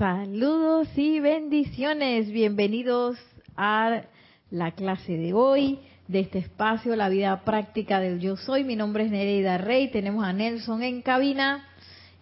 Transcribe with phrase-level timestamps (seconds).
[0.00, 2.32] Saludos y bendiciones.
[2.32, 3.18] Bienvenidos
[3.54, 4.04] a
[4.50, 5.78] la clase de hoy
[6.08, 8.64] de este espacio, la vida práctica del yo soy.
[8.64, 9.90] Mi nombre es Nereida Rey.
[9.90, 11.68] Tenemos a Nelson en cabina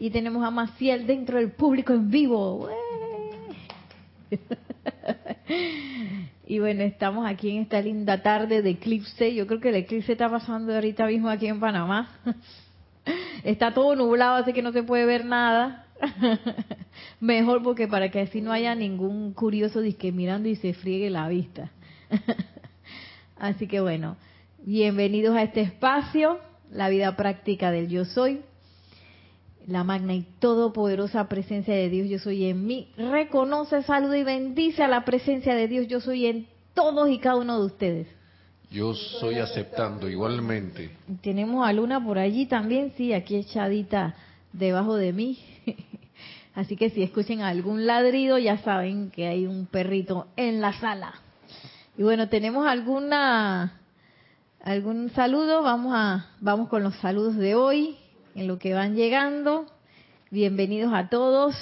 [0.00, 2.68] y tenemos a Maciel dentro del público en vivo.
[6.48, 9.34] Y bueno, estamos aquí en esta linda tarde de eclipse.
[9.34, 12.10] Yo creo que el eclipse está pasando ahorita mismo aquí en Panamá.
[13.44, 15.87] Está todo nublado, así que no se puede ver nada.
[17.20, 21.28] Mejor porque para que así no haya ningún curioso disque mirando y se friegue la
[21.28, 21.70] vista.
[23.38, 24.16] Así que bueno,
[24.64, 26.38] bienvenidos a este espacio,
[26.70, 28.40] la vida práctica del yo soy.
[29.66, 32.88] La magna y todopoderosa presencia de Dios yo soy en mí.
[32.96, 37.36] Reconoce, saluda y bendice a la presencia de Dios yo soy en todos y cada
[37.36, 38.06] uno de ustedes.
[38.70, 40.90] Yo soy aceptando igualmente.
[41.22, 44.14] Tenemos a Luna por allí también, sí, aquí echadita
[44.52, 45.38] debajo de mí.
[46.54, 51.14] Así que si escuchen algún ladrido, ya saben que hay un perrito en la sala.
[51.96, 53.80] Y bueno, tenemos alguna
[54.60, 57.96] algún saludo, vamos a vamos con los saludos de hoy
[58.34, 59.66] en lo que van llegando.
[60.30, 61.54] Bienvenidos a todos.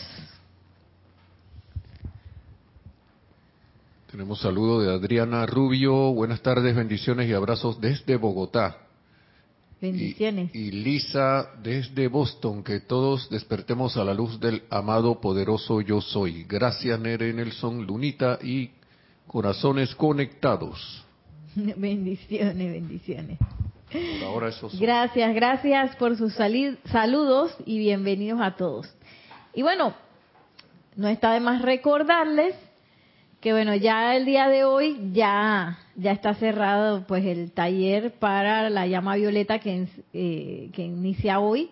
[4.10, 6.14] Tenemos saludo de Adriana Rubio.
[6.14, 8.85] Buenas tardes, bendiciones y abrazos desde Bogotá.
[9.80, 10.54] Bendiciones.
[10.54, 16.00] Y, y, Lisa desde Boston, que todos despertemos a la luz del amado poderoso yo
[16.00, 16.44] soy.
[16.44, 18.70] Gracias Nere Nelson, Lunita y
[19.26, 21.04] corazones conectados.
[21.54, 23.38] bendiciones, bendiciones.
[23.92, 24.80] Por ahora eso son.
[24.80, 28.92] Gracias, gracias por sus saludos y bienvenidos a todos.
[29.54, 29.94] Y bueno,
[30.96, 32.54] no está de más recordarles
[33.46, 38.68] que bueno, ya el día de hoy ya ya está cerrado pues el taller para
[38.70, 41.70] la llama violeta que, eh, que inicia hoy.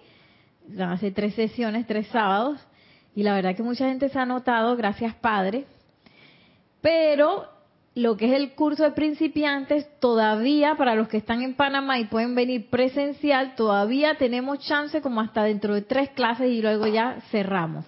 [0.78, 2.64] Hace tres sesiones, tres sábados.
[3.17, 5.64] Y la verdad que mucha gente se ha notado, gracias Padre.
[6.80, 7.48] Pero
[7.97, 12.05] lo que es el curso de principiantes, todavía para los que están en Panamá y
[12.05, 17.17] pueden venir presencial, todavía tenemos chance como hasta dentro de tres clases y luego ya
[17.33, 17.84] cerramos.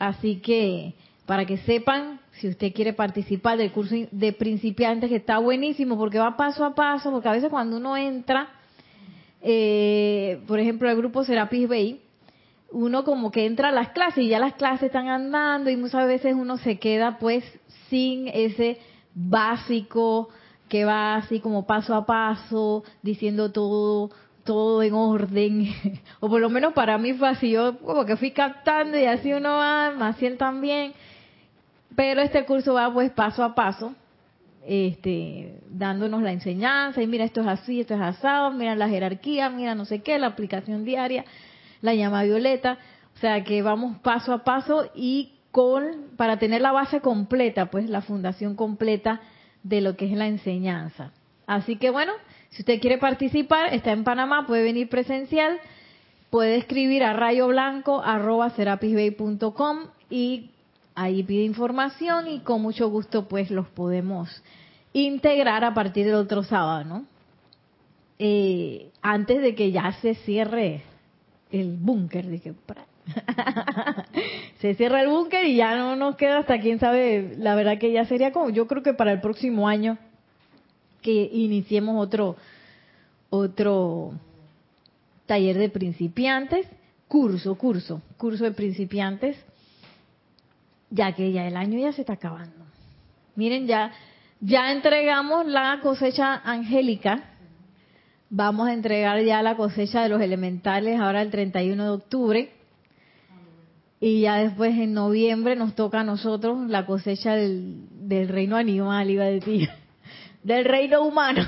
[0.00, 0.94] Así que
[1.28, 6.18] para que sepan, si usted quiere participar del curso de principiantes, que está buenísimo porque
[6.18, 8.48] va paso a paso, porque a veces cuando uno entra,
[9.42, 12.00] eh, por ejemplo, el grupo Serapis Bay,
[12.72, 16.06] uno como que entra a las clases y ya las clases están andando y muchas
[16.06, 17.44] veces uno se queda pues
[17.90, 18.78] sin ese
[19.14, 20.30] básico
[20.70, 24.08] que va así como paso a paso, diciendo todo,
[24.44, 25.74] todo en orden,
[26.20, 29.30] o por lo menos para mí fue así, yo como que fui captando y así
[29.30, 30.94] uno va, Maciel también,
[31.98, 33.92] pero este curso va pues paso a paso,
[34.64, 39.50] este, dándonos la enseñanza, y mira esto es así, esto es asado, mira la jerarquía,
[39.50, 41.24] mira no sé qué, la aplicación diaria,
[41.80, 42.78] la llama violeta,
[43.16, 47.90] o sea que vamos paso a paso y con, para tener la base completa, pues
[47.90, 49.20] la fundación completa
[49.64, 51.10] de lo que es la enseñanza.
[51.48, 52.12] Así que bueno,
[52.50, 55.58] si usted quiere participar, está en Panamá, puede venir presencial,
[56.30, 59.78] puede escribir a rayoblanco.com
[60.10, 60.50] y
[60.98, 64.42] ahí pide información y con mucho gusto pues los podemos
[64.92, 67.04] integrar a partir del otro sábado, ¿no?
[68.18, 70.82] Eh, antes de que ya se cierre
[71.52, 72.52] el búnker, dije,
[74.60, 77.92] se cierra el búnker y ya no nos queda hasta quién sabe, la verdad que
[77.92, 79.98] ya sería como, yo creo que para el próximo año
[81.00, 82.34] que iniciemos otro,
[83.30, 84.14] otro
[85.26, 86.66] taller de principiantes,
[87.06, 89.36] curso, curso, curso de principiantes,
[90.90, 92.64] ya que ya el año ya se está acabando.
[93.36, 93.92] Miren, ya,
[94.40, 97.24] ya entregamos la cosecha angélica,
[98.30, 102.52] vamos a entregar ya la cosecha de los elementales ahora el 31 de octubre,
[104.00, 109.24] y ya después en noviembre nos toca a nosotros la cosecha del, reino animal, iba
[109.24, 109.68] a decir,
[110.42, 111.44] del reino humano.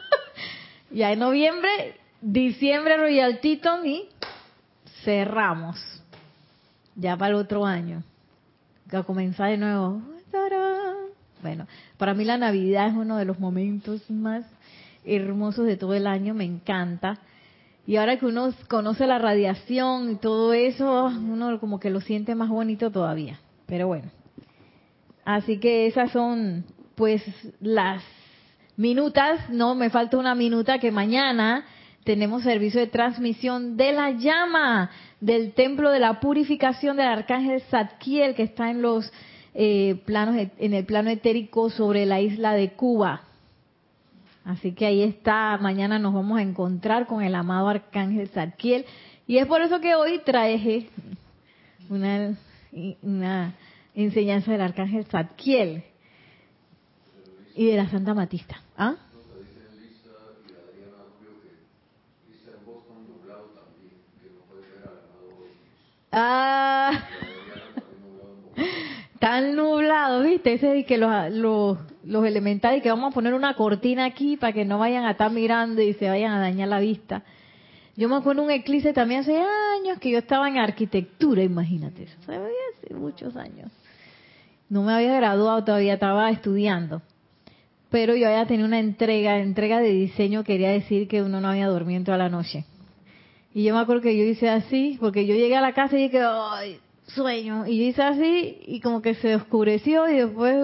[0.90, 4.08] ya en noviembre, diciembre Royal Teton y
[5.04, 5.80] cerramos.
[6.94, 8.04] Ya para el otro año.
[8.92, 10.02] A comenzar de nuevo.
[11.42, 11.66] Bueno,
[11.98, 14.44] para mí la Navidad es uno de los momentos más
[15.04, 17.18] hermosos de todo el año, me encanta.
[17.86, 22.34] Y ahora que uno conoce la radiación y todo eso, uno como que lo siente
[22.34, 23.38] más bonito todavía.
[23.66, 24.10] Pero bueno.
[25.24, 26.64] Así que esas son
[26.94, 27.22] pues
[27.60, 28.02] las
[28.76, 31.64] minutas, no, me falta una minuta que mañana
[32.04, 34.90] tenemos servicio de transmisión de la llama
[35.20, 39.10] del templo de la purificación del arcángel Zadkiel que está en los
[39.54, 43.22] eh, planos en el plano etérico sobre la isla de Cuba.
[44.44, 48.84] Así que ahí está, mañana nos vamos a encontrar con el amado arcángel Zadkiel
[49.26, 50.90] y es por eso que hoy traje
[51.88, 52.34] una
[53.02, 53.54] una
[53.94, 55.84] enseñanza del arcángel Zadkiel
[57.54, 58.60] y de la Santa Matista.
[58.76, 58.96] ¿Ah?
[66.16, 66.92] Ah,
[69.18, 70.52] tan nublado, ¿viste?
[70.52, 74.52] Ese y que los, los, los elementales, que vamos a poner una cortina aquí para
[74.52, 77.24] que no vayan a estar mirando y se vayan a dañar la vista.
[77.96, 82.04] Yo me acuerdo un eclipse también hace años que yo estaba en arquitectura, imagínate.
[82.04, 83.72] Eso hace muchos años.
[84.68, 87.02] No me había graduado todavía, estaba estudiando.
[87.90, 91.66] Pero yo había tenido una entrega, entrega de diseño, quería decir que uno no había
[91.66, 92.66] dormido toda la noche.
[93.54, 96.02] Y yo me acuerdo que yo hice así, porque yo llegué a la casa y
[96.02, 97.66] dije, ¡ay, sueño!
[97.68, 100.56] Y yo hice así y como que se oscureció y después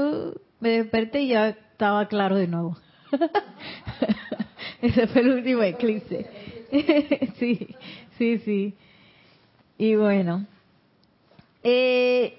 [0.59, 2.77] me desperté y ya estaba claro de nuevo.
[4.83, 6.27] Ese fue el último eclipse.
[7.39, 7.77] sí,
[8.19, 8.75] sí, sí.
[9.79, 10.47] Y bueno,
[11.63, 12.39] eh,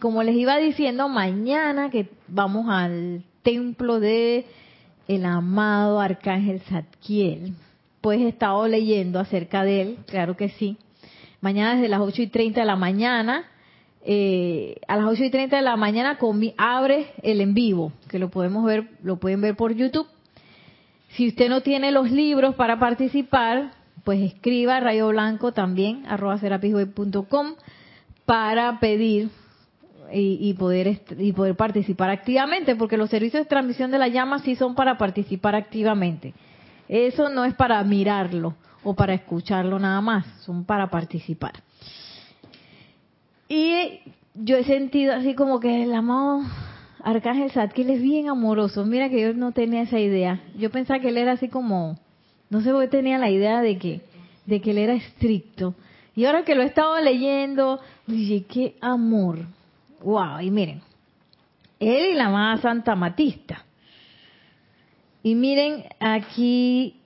[0.00, 4.44] como les iba diciendo, mañana que vamos al templo de
[5.08, 7.54] el amado arcángel Zadkiel,
[8.06, 10.76] pues he estado leyendo acerca de él, claro que sí.
[11.40, 13.46] Mañana desde las 8 y 30 de la mañana,
[14.04, 16.16] eh, a las 8 y 30 de la mañana
[16.56, 20.06] abre el en vivo, que lo podemos ver, lo pueden ver por YouTube.
[21.16, 23.72] Si usted no tiene los libros para participar,
[24.04, 27.54] pues escriba Rayo Blanco también, arroba serapisweb.com,
[28.24, 29.30] para pedir
[30.12, 34.54] y, poder y poder participar activamente, porque los servicios de transmisión de la llama sí
[34.54, 36.34] son para participar activamente.
[36.88, 38.54] Eso no es para mirarlo
[38.84, 41.54] o para escucharlo nada más, son para participar.
[43.48, 44.00] Y
[44.34, 46.42] yo he sentido así como que el amado
[47.02, 48.84] Arcángel Zadkiel es bien amoroso.
[48.84, 50.40] Mira que yo no tenía esa idea.
[50.58, 51.98] Yo pensaba que él era así como,
[52.50, 54.00] no sé por qué tenía la idea de que,
[54.44, 55.74] de que él era estricto.
[56.16, 59.38] Y ahora que lo he estado leyendo, dije, qué amor.
[60.02, 60.80] Wow, y miren,
[61.78, 63.65] él y la amada Santa Matista.
[65.26, 67.02] Y miren aquí,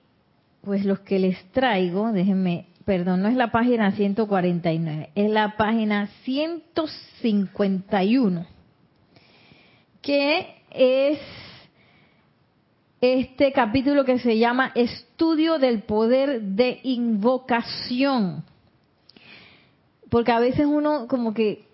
[0.61, 6.05] pues los que les traigo, déjenme, perdón, no es la página 149, es la página
[6.23, 8.45] 151
[10.03, 11.17] que es
[13.01, 18.43] este capítulo que se llama Estudio del Poder de Invocación.
[20.11, 21.70] Porque a veces uno como que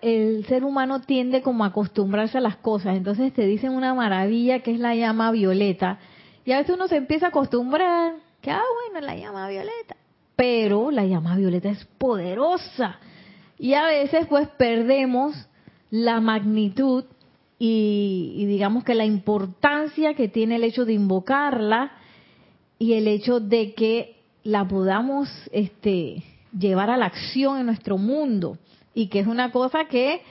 [0.00, 4.60] el ser humano tiende como a acostumbrarse a las cosas, entonces te dicen una maravilla
[4.60, 5.98] que es la llama violeta,
[6.44, 9.96] y a veces uno se empieza a acostumbrar, que ah bueno, la llama violeta,
[10.34, 12.98] pero la llama violeta es poderosa,
[13.58, 15.36] y a veces pues perdemos
[15.90, 17.04] la magnitud
[17.62, 21.92] y, digamos que la importancia que tiene el hecho de invocarla
[22.78, 26.24] y el hecho de que la podamos este,
[26.58, 28.56] llevar a la acción en nuestro mundo
[28.94, 30.22] y que es una cosa que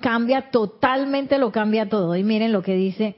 [0.00, 2.16] cambia totalmente, lo cambia todo.
[2.16, 3.16] Y miren lo que dice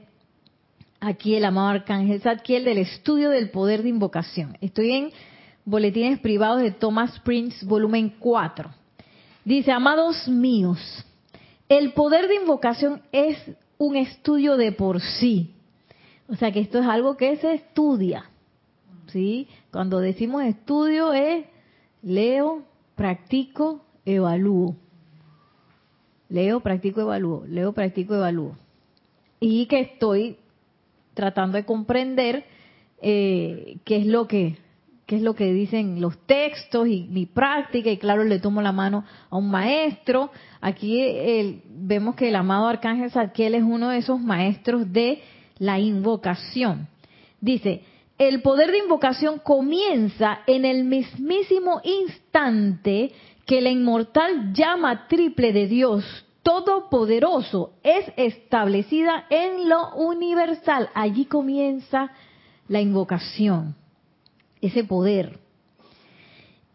[0.99, 4.57] aquí el amado Arcángel Zadkiel del estudio del poder de invocación.
[4.61, 5.11] Estoy en
[5.65, 8.69] Boletines Privados de Thomas Prince, volumen 4.
[9.45, 10.79] Dice, amados míos,
[11.67, 13.37] el poder de invocación es
[13.77, 15.53] un estudio de por sí.
[16.29, 18.29] O sea que esto es algo que se estudia.
[19.07, 19.47] ¿Sí?
[19.71, 21.45] Cuando decimos estudio es
[22.01, 22.63] leo,
[22.95, 24.75] practico, evalúo.
[26.29, 27.45] Leo, practico, evalúo.
[27.47, 28.57] Leo, practico, evalúo.
[29.39, 30.37] Y que estoy
[31.13, 32.45] tratando de comprender
[33.01, 34.57] eh, qué es lo que
[35.05, 38.71] qué es lo que dicen los textos y mi práctica, y claro, le tomo la
[38.71, 40.31] mano a un maestro.
[40.61, 45.21] Aquí vemos que el amado Arcángel Zadkiel es uno de esos maestros de
[45.57, 46.87] la invocación.
[47.41, 47.81] Dice,
[48.17, 53.11] el poder de invocación comienza en el mismísimo instante
[53.45, 60.89] que la inmortal llama triple de Dios Todopoderoso es establecida en lo universal.
[60.93, 62.11] Allí comienza
[62.67, 63.75] la invocación
[64.59, 65.39] ese poder.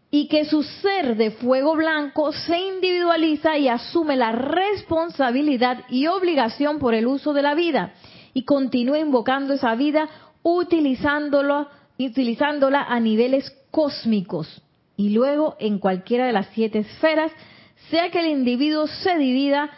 [0.09, 6.79] Y que su ser de fuego blanco se individualiza y asume la responsabilidad y obligación
[6.79, 7.93] por el uso de la vida
[8.33, 10.09] y continúa invocando esa vida
[10.41, 11.67] utilizándola,
[11.99, 14.63] utilizándola a niveles cósmicos
[14.99, 17.31] y luego en cualquiera de las siete esferas,
[17.89, 19.69] sea que el individuo se divida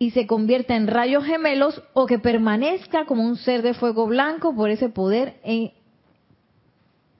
[0.00, 4.56] y se convierta en rayos gemelos o que permanezca como un ser de fuego blanco
[4.56, 5.70] por ese poder en,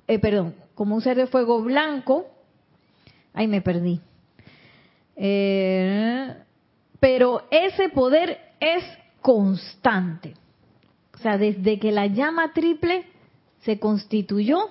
[0.08, 2.26] eh, perdón, como un ser de fuego blanco,
[3.32, 4.00] ahí me perdí.
[5.14, 6.34] Eh,
[6.98, 8.82] pero ese poder es
[9.22, 10.34] constante.
[11.14, 13.06] O sea, desde que la llama triple
[13.60, 14.70] se constituyó,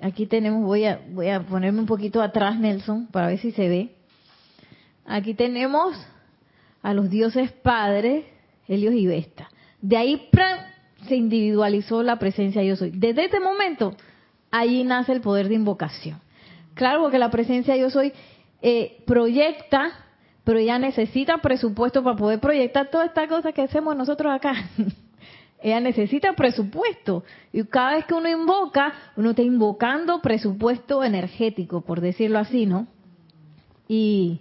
[0.00, 3.68] aquí tenemos, voy a, voy a ponerme un poquito atrás, Nelson, para ver si se
[3.68, 3.94] ve.
[5.06, 5.96] aquí tenemos
[6.82, 8.24] a los dioses padres,
[8.68, 9.48] Helios y Vesta.
[9.80, 10.28] De ahí
[11.06, 12.90] se individualizó la presencia yo soy.
[12.90, 13.94] Desde este momento,
[14.50, 16.20] ahí nace el poder de invocación.
[16.74, 18.12] Claro, porque la presencia yo soy
[18.62, 19.92] eh, proyecta,
[20.42, 24.54] pero ella necesita presupuesto para poder proyectar toda esta cosa que hacemos nosotros acá.
[25.64, 27.24] ella necesita presupuesto.
[27.50, 32.86] Y cada vez que uno invoca, uno está invocando presupuesto energético, por decirlo así, ¿no?
[33.88, 34.40] Y,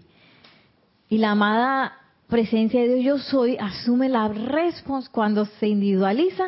[1.08, 1.94] y la amada
[2.28, 6.44] presencia de Dios yo soy asume la responsabilidad, cuando se individualiza,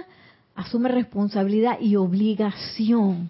[0.55, 3.29] asume responsabilidad y obligación.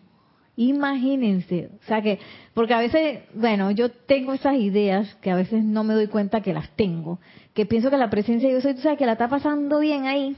[0.58, 2.18] Imagínense, o sea que,
[2.56, 6.42] porque a veces, bueno, yo tengo esas ideas que a veces no me doy cuenta
[6.42, 7.20] que las tengo,
[7.54, 10.06] que pienso que la presencia de Dios soy, tú sabes que la está pasando bien
[10.08, 10.36] ahí.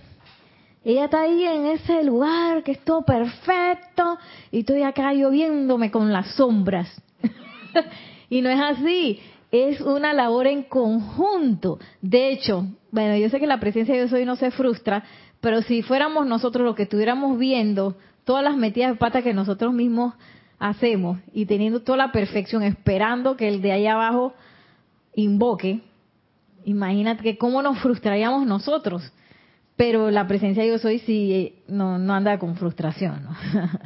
[0.87, 4.17] Ella está ahí en ese lugar que es todo perfecto
[4.51, 6.87] y estoy acá lloviéndome con las sombras.
[8.29, 9.19] y no es así
[9.51, 11.77] es una labor en conjunto.
[12.01, 15.03] De hecho, bueno, yo sé que la presencia de Dios hoy no se frustra,
[15.41, 19.73] pero si fuéramos nosotros los que estuviéramos viendo todas las metidas de pata que nosotros
[19.73, 20.13] mismos
[20.57, 24.35] hacemos y teniendo toda la perfección, esperando que el de ahí abajo
[25.15, 25.81] invoque,
[26.63, 29.11] imagínate que cómo nos frustraríamos nosotros.
[29.77, 33.27] Pero la presencia de Dios hoy sí no, no anda con frustración,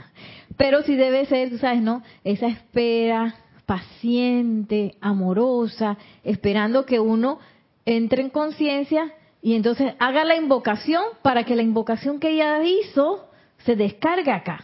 [0.57, 2.01] pero sí debe ser, tú sabes, ¿no?
[2.23, 7.39] Esa espera, paciente, amorosa, esperando que uno
[7.85, 13.27] entre en conciencia y entonces haga la invocación para que la invocación que ella hizo
[13.65, 14.63] se descargue acá.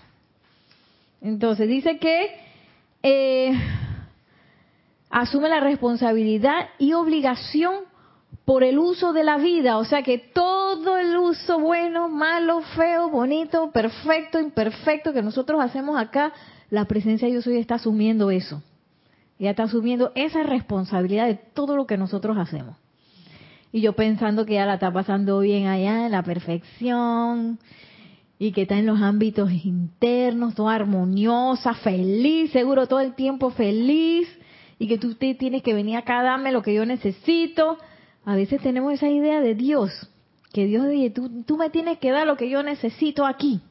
[1.22, 2.38] Entonces dice que
[3.04, 3.54] eh,
[5.10, 7.87] asume la responsabilidad y obligación
[8.48, 13.10] por el uso de la vida, o sea que todo el uso bueno, malo, feo,
[13.10, 16.32] bonito, perfecto, imperfecto que nosotros hacemos acá,
[16.70, 18.64] la presencia de Dios hoy está asumiendo eso.
[19.38, 22.78] Ella está asumiendo esa responsabilidad de todo lo que nosotros hacemos.
[23.74, 27.60] Y yo pensando que ella la está pasando bien allá, en la perfección,
[28.40, 34.30] y que está en los ámbitos internos, toda armoniosa, feliz, seguro todo el tiempo feliz,
[34.80, 37.78] y que tú tienes que venir acá a darme lo que yo necesito.
[38.28, 39.92] A veces tenemos esa idea de Dios,
[40.54, 43.62] que Dios dice, tú, tú me tienes que dar lo que yo necesito aquí.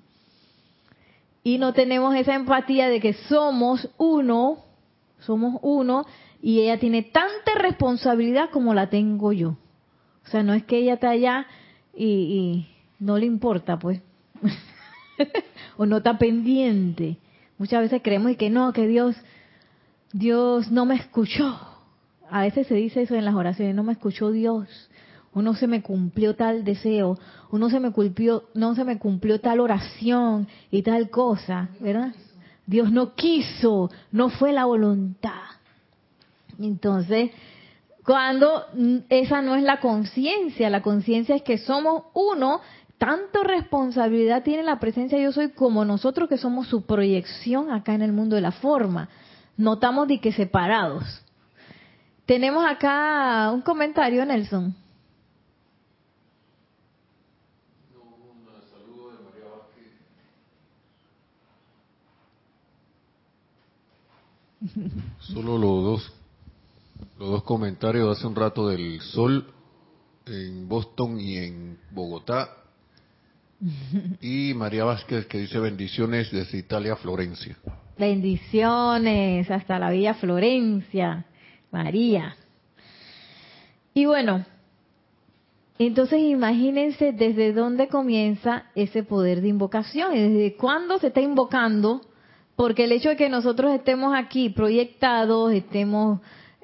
[1.44, 4.66] Y no tenemos esa empatía de que somos uno
[5.20, 6.06] somos uno
[6.42, 9.56] y ella tiene tanta responsabilidad como la tengo yo.
[10.24, 11.46] O sea, no es que ella está allá
[11.94, 12.66] y,
[12.98, 14.00] no le importa, pues,
[15.76, 17.18] o no está pendiente.
[17.58, 19.16] Muchas veces creemos que no, que Dios,
[20.12, 21.58] Dios no me escuchó.
[22.30, 24.68] A veces se dice eso en las oraciones, no me escuchó Dios,
[25.32, 27.18] o no se me cumplió tal deseo,
[27.50, 32.14] o no se me cumplió, no se me cumplió tal oración y tal cosa, ¿verdad?
[32.66, 35.42] Dios no quiso, no fue la voluntad.
[36.58, 37.30] Entonces,
[38.04, 38.64] cuando
[39.08, 42.60] esa no es la conciencia, la conciencia es que somos uno,
[42.98, 47.94] tanto responsabilidad tiene la presencia de yo soy como nosotros que somos su proyección acá
[47.94, 49.08] en el mundo de la forma.
[49.56, 51.22] Notamos de que separados.
[52.26, 54.74] Tenemos acá un comentario, Nelson.
[65.20, 66.12] Solo los dos,
[67.18, 69.46] los dos comentarios hace un rato del sol
[70.26, 72.50] en Boston y en Bogotá.
[74.20, 77.56] Y María Vázquez que dice bendiciones desde Italia, Florencia.
[77.96, 81.24] Bendiciones hasta la Villa Florencia,
[81.76, 82.36] María.
[83.94, 84.44] Y bueno,
[85.78, 92.00] entonces imagínense desde dónde comienza ese poder de invocación y desde cuándo se está invocando
[92.56, 96.20] porque el hecho de que nosotros estemos aquí proyectados, estemos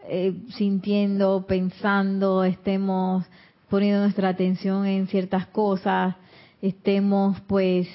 [0.08, 3.26] eh, sintiendo, pensando, estemos
[3.68, 6.16] poniendo nuestra atención en ciertas cosas,
[6.62, 7.86] estemos pues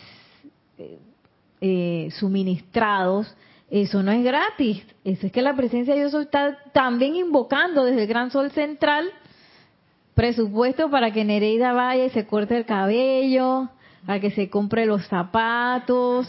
[0.78, 1.00] eh,
[1.62, 3.36] eh, suministrados,
[3.70, 4.84] eso no es gratis.
[5.04, 9.12] Eso es que la presencia de Dios está también invocando desde el gran sol central
[10.14, 13.70] presupuesto para que Nereida vaya y se corte el cabello,
[14.06, 16.28] para que se compre los zapatos,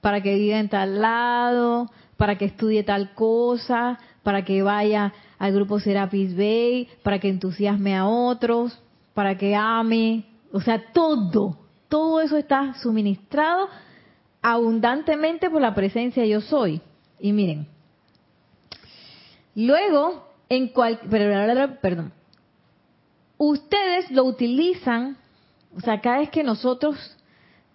[0.00, 5.52] para que viva en tal lado, para que estudie tal cosa, para que vaya al
[5.52, 8.82] grupo Serapis Bay, para que entusiasme a otros,
[9.14, 11.56] para que ame, o sea, todo,
[11.88, 13.68] todo eso está suministrado
[14.42, 16.80] abundantemente por la presencia yo soy.
[17.18, 17.66] Y miren,
[19.54, 22.12] luego, en cual, perdón,
[23.38, 25.16] ustedes lo utilizan,
[25.76, 26.96] o sea, cada vez que nosotros,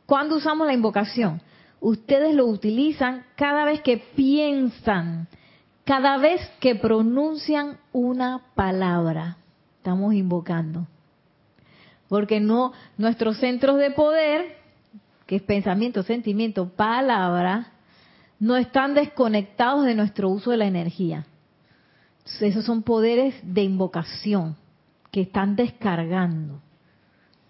[0.06, 1.42] cuando usamos la invocación,
[1.80, 5.28] ustedes lo utilizan cada vez que piensan
[5.86, 9.38] cada vez que pronuncian una palabra,
[9.78, 10.88] estamos invocando.
[12.10, 14.58] Porque no, nuestros centros de poder,
[15.26, 17.74] que es pensamiento, sentimiento, palabra,
[18.40, 21.26] no están desconectados de nuestro uso de la energía.
[22.42, 24.56] Esos son poderes de invocación
[25.12, 26.62] que están descargando.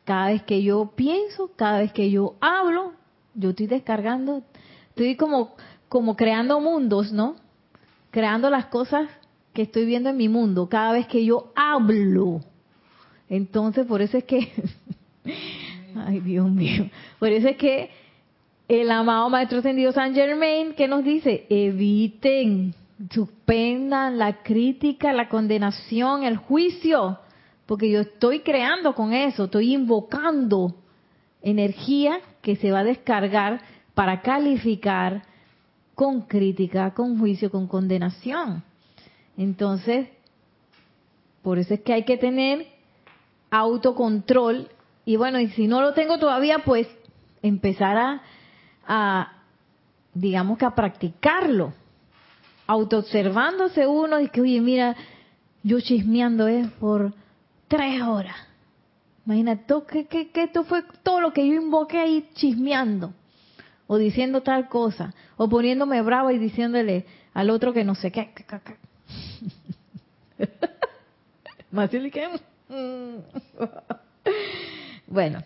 [0.03, 2.93] Cada vez que yo pienso, cada vez que yo hablo,
[3.33, 4.43] yo estoy descargando,
[4.89, 5.55] estoy como,
[5.89, 7.35] como creando mundos, ¿no?
[8.11, 9.09] Creando las cosas
[9.53, 12.41] que estoy viendo en mi mundo, cada vez que yo hablo.
[13.29, 14.51] Entonces, por eso es que,
[15.95, 17.89] ay Dios mío, por eso es que
[18.67, 22.73] el amado Maestro Ascendido San Germain, que nos dice, eviten,
[23.11, 27.19] suspendan la crítica, la condenación, el juicio,
[27.65, 30.75] porque yo estoy creando con eso, estoy invocando
[31.41, 33.61] energía que se va a descargar
[33.93, 35.23] para calificar
[35.93, 38.63] con crítica, con juicio, con condenación.
[39.37, 40.07] Entonces,
[41.41, 42.67] por eso es que hay que tener
[43.51, 44.69] autocontrol
[45.05, 46.87] y bueno, y si no lo tengo todavía, pues
[47.43, 48.21] empezar
[48.87, 49.33] a,
[50.13, 51.73] digamos que a practicarlo,
[52.65, 54.95] autoobservándose uno y que, oye, mira,
[55.61, 57.13] yo chismeando es por
[57.67, 58.35] tres horas.
[59.25, 63.13] Imagínate, que, que, que esto fue todo lo que yo invoqué ahí chismeando,
[63.85, 68.33] o diciendo tal cosa, o poniéndome bravo y diciéndole al otro que no sé qué.
[71.71, 72.29] Más que...
[75.07, 75.43] bueno,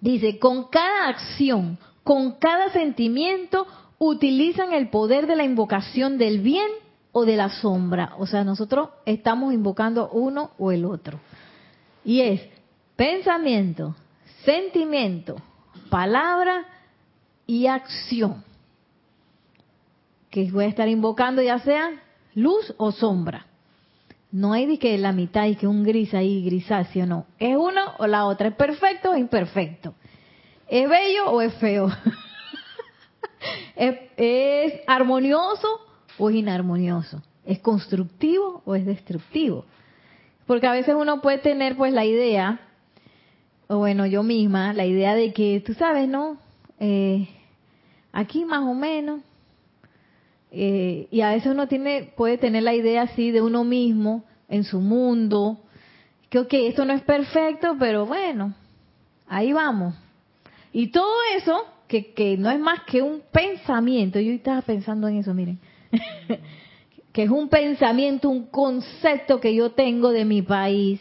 [0.00, 3.66] dice, con cada acción, con cada sentimiento,
[3.98, 6.68] utilizan el poder de la invocación del bien
[7.12, 8.14] o de la sombra.
[8.18, 11.20] O sea, nosotros estamos invocando uno o el otro.
[12.04, 12.42] Y es
[12.96, 13.94] pensamiento,
[14.44, 15.36] sentimiento,
[15.90, 16.64] palabra
[17.46, 18.44] y acción.
[20.30, 21.90] Que voy a estar invocando ya sea
[22.34, 23.46] luz o sombra.
[24.32, 27.26] No hay de que la mitad y que un gris ahí, grisáceo, no.
[27.38, 28.48] Es uno o la otra.
[28.48, 29.94] Es perfecto o imperfecto.
[30.68, 31.90] Es bello o es feo.
[33.76, 35.68] es, es armonioso
[36.16, 37.22] o es inarmonioso.
[37.44, 39.64] Es constructivo o es destructivo.
[40.46, 42.60] Porque a veces uno puede tener pues la idea,
[43.68, 46.38] o bueno, yo misma, la idea de que, tú sabes, ¿no?
[46.78, 47.28] Eh,
[48.12, 49.20] aquí más o menos,
[50.50, 54.64] eh, y a veces uno tiene, puede tener la idea así de uno mismo, en
[54.64, 55.60] su mundo,
[56.28, 58.54] que esto no es perfecto, pero bueno,
[59.28, 59.94] ahí vamos.
[60.72, 65.18] Y todo eso, que, que no es más que un pensamiento, yo estaba pensando en
[65.18, 65.58] eso, miren,
[67.12, 71.00] que es un pensamiento, un concepto que yo tengo de mi país,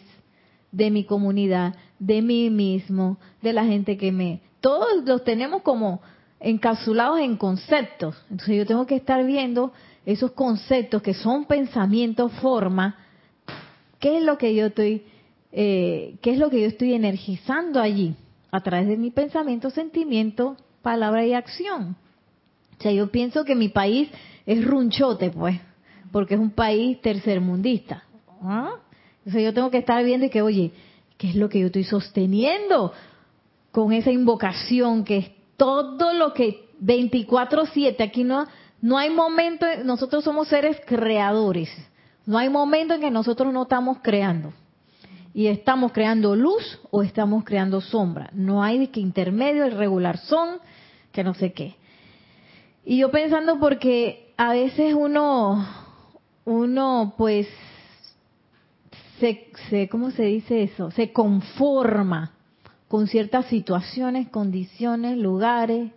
[0.71, 4.41] de mi comunidad, de mí mismo, de la gente que me...
[4.61, 6.01] Todos los tenemos como
[6.39, 8.15] encapsulados en conceptos.
[8.29, 9.73] Entonces yo tengo que estar viendo
[10.05, 12.97] esos conceptos que son pensamientos, forma,
[13.99, 15.03] qué es lo que yo estoy,
[15.51, 18.15] eh, qué es lo que yo estoy energizando allí
[18.51, 21.95] a través de mi pensamiento, sentimiento, palabra y acción.
[22.77, 24.09] O sea, yo pienso que mi país
[24.45, 25.59] es runchote, pues,
[26.11, 28.03] porque es un país tercermundista.
[28.41, 28.75] ¿Ah?
[29.19, 30.71] Entonces yo tengo que estar viendo que, oye,
[31.17, 32.93] ¿qué es lo que yo estoy sosteniendo
[33.71, 38.47] con esa invocación que todo lo que 24/7, aquí no,
[38.81, 41.69] no hay momento, nosotros somos seres creadores,
[42.25, 44.53] no hay momento en que nosotros no estamos creando.
[45.31, 48.31] Y estamos creando luz o estamos creando sombra.
[48.33, 50.57] No hay de que intermedio, el regular son,
[51.11, 51.75] que no sé qué.
[52.83, 55.67] Y yo pensando porque a veces uno,
[56.45, 57.47] uno pues,
[59.19, 60.89] se, se, ¿cómo se dice eso?
[60.91, 62.33] Se conforma
[62.89, 65.91] con ciertas situaciones, condiciones, lugares.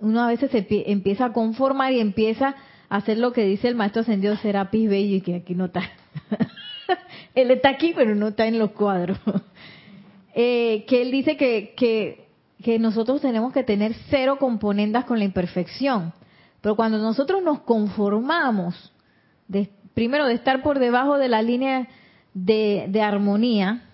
[0.00, 2.56] Uno a veces se empieza a conformar y empieza
[2.88, 5.82] a hacer lo que dice el maestro ascendido Serapis Bello y que aquí no está.
[7.34, 9.18] él está aquí, pero no está en los cuadros.
[10.38, 12.28] Eh, que él dice que, que,
[12.62, 16.12] que nosotros tenemos que tener cero componendas con la imperfección.
[16.60, 18.92] Pero cuando nosotros nos conformamos,
[19.48, 21.88] de, primero de estar por debajo de la línea
[22.34, 23.85] de, de armonía,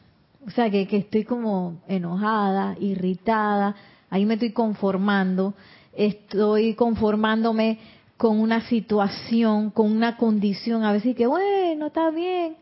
[0.46, 3.76] o sea, que, que estoy como enojada, irritada,
[4.10, 5.54] ahí me estoy conformando,
[5.94, 7.78] estoy conformándome
[8.16, 12.56] con una situación, con una condición, a veces que bueno, está bien,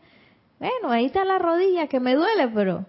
[0.59, 2.85] bueno, ahí está la rodilla que me duele, pero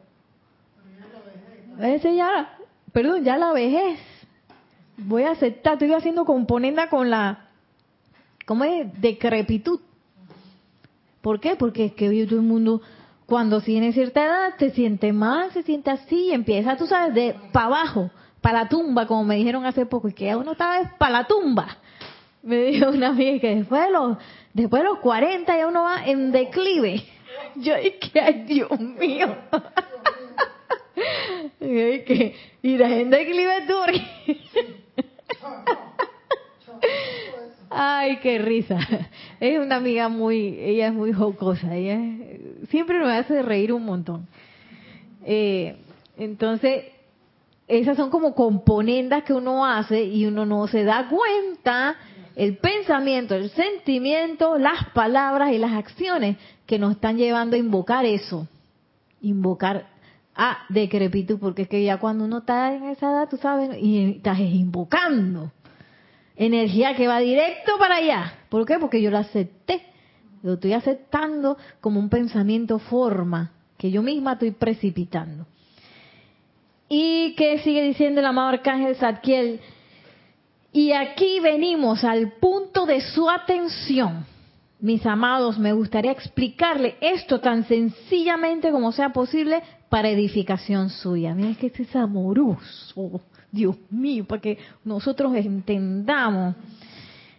[1.81, 2.57] ese ya,
[2.92, 3.98] perdón, ya la vejez.
[4.98, 7.48] Voy a aceptar, estoy haciendo componenda con la,
[8.46, 9.00] ¿cómo es?
[9.00, 9.81] Decrepitud.
[11.22, 11.57] ¿Por qué?
[11.57, 12.83] Porque es que todo el mundo
[13.26, 17.37] cuando tiene cierta edad se siente mal, se siente así y empieza, tú sabes, de
[17.52, 21.12] para abajo, para la tumba, como me dijeron hace poco, y que uno estaba para
[21.12, 21.76] la tumba.
[22.42, 24.18] Me dijo una amiga que después de los,
[24.52, 27.04] después de los 40 ya uno va en declive.
[27.56, 29.37] Yo dije, ay Dios mío.
[31.61, 33.74] Yo dije, y la en declive tú.
[37.74, 38.78] Ay, qué risa.
[39.40, 41.98] Es una amiga muy, ella es muy jocosa, ella
[42.68, 44.28] siempre me hace reír un montón.
[45.24, 45.76] Eh,
[46.16, 46.85] entonces,
[47.66, 51.96] esas son como componendas que uno hace y uno no se da cuenta
[52.37, 58.04] el pensamiento, el sentimiento, las palabras y las acciones que nos están llevando a invocar
[58.04, 58.46] eso.
[59.20, 59.87] Invocar
[60.35, 64.16] a decrepitud, porque es que ya cuando uno está en esa edad, tú sabes, y
[64.16, 65.50] estás invocando
[66.37, 68.35] energía que va directo para allá.
[68.49, 68.79] ¿Por qué?
[68.79, 69.83] Porque yo lo acepté.
[70.42, 75.47] Lo estoy aceptando como un pensamiento forma que yo misma estoy precipitando.
[76.88, 79.61] Y que sigue diciendo el amado arcángel Zadkiel.
[80.73, 84.25] Y aquí venimos al punto de su atención.
[84.81, 91.35] Mis amados, me gustaría explicarle esto tan sencillamente como sea posible para edificación suya.
[91.35, 93.21] Miren que este es amoroso,
[93.53, 96.57] Dios mío, para que nosotros entendamos.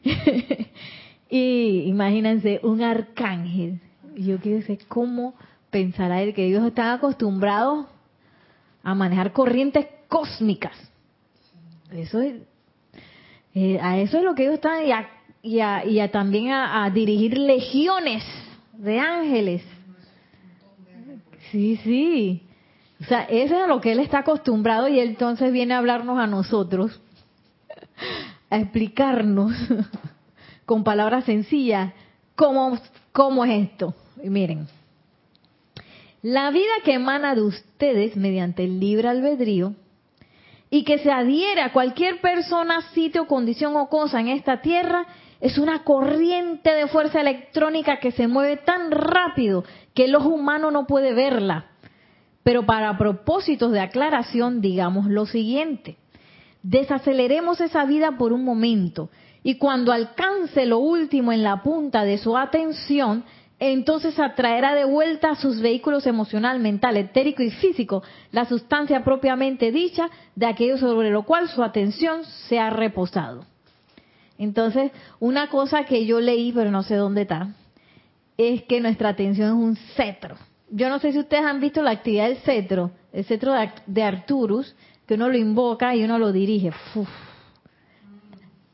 [1.30, 3.80] y imagínense, un arcángel.
[4.16, 5.34] Yo quiero decir, ¿cómo
[5.72, 7.88] pensará él que ellos están acostumbrados
[8.84, 10.78] a manejar corrientes cósmicas?
[11.92, 12.36] Eso es,
[13.56, 15.10] eh, a eso es lo que ellos están, y, a,
[15.42, 18.24] y, a- y a también a, dirigir legiones
[18.78, 19.64] de ángeles.
[21.52, 22.42] Sí, sí.
[23.02, 25.80] O sea, eso es a lo que él está acostumbrado y él entonces viene a
[25.80, 27.02] hablarnos a nosotros,
[28.50, 29.54] a explicarnos
[30.66, 31.94] con palabras sencillas
[32.36, 32.78] cómo,
[33.12, 33.94] cómo es esto.
[34.24, 34.68] Y miren,
[36.22, 39.74] la vida que emana de ustedes mediante el libre albedrío
[40.70, 45.06] y que se adhiere a cualquier persona, sitio, condición o cosa en esta tierra
[45.42, 50.72] es una corriente de fuerza electrónica que se mueve tan rápido que el ojo humano
[50.72, 51.73] no puede verla.
[52.44, 55.98] Pero para propósitos de aclaración, digamos lo siguiente.
[56.62, 59.10] Desaceleremos esa vida por un momento
[59.44, 63.26] y cuando alcance lo último en la punta de su atención,
[63.60, 69.72] entonces atraerá de vuelta a sus vehículos emocional, mental, etérico y físico la sustancia propiamente
[69.72, 73.46] dicha de aquello sobre lo cual su atención se ha reposado.
[74.38, 77.54] Entonces, una cosa que yo leí, pero no sé dónde está,
[78.38, 80.36] es que nuestra atención es un cetro.
[80.76, 83.84] Yo no sé si ustedes han visto la actividad del cetro, el cetro de, Ar-
[83.86, 86.72] de Arturus, que uno lo invoca y uno lo dirige.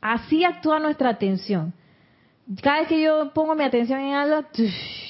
[0.00, 1.74] Así actúa nuestra atención.
[2.62, 4.46] Cada vez que yo pongo mi atención en algo,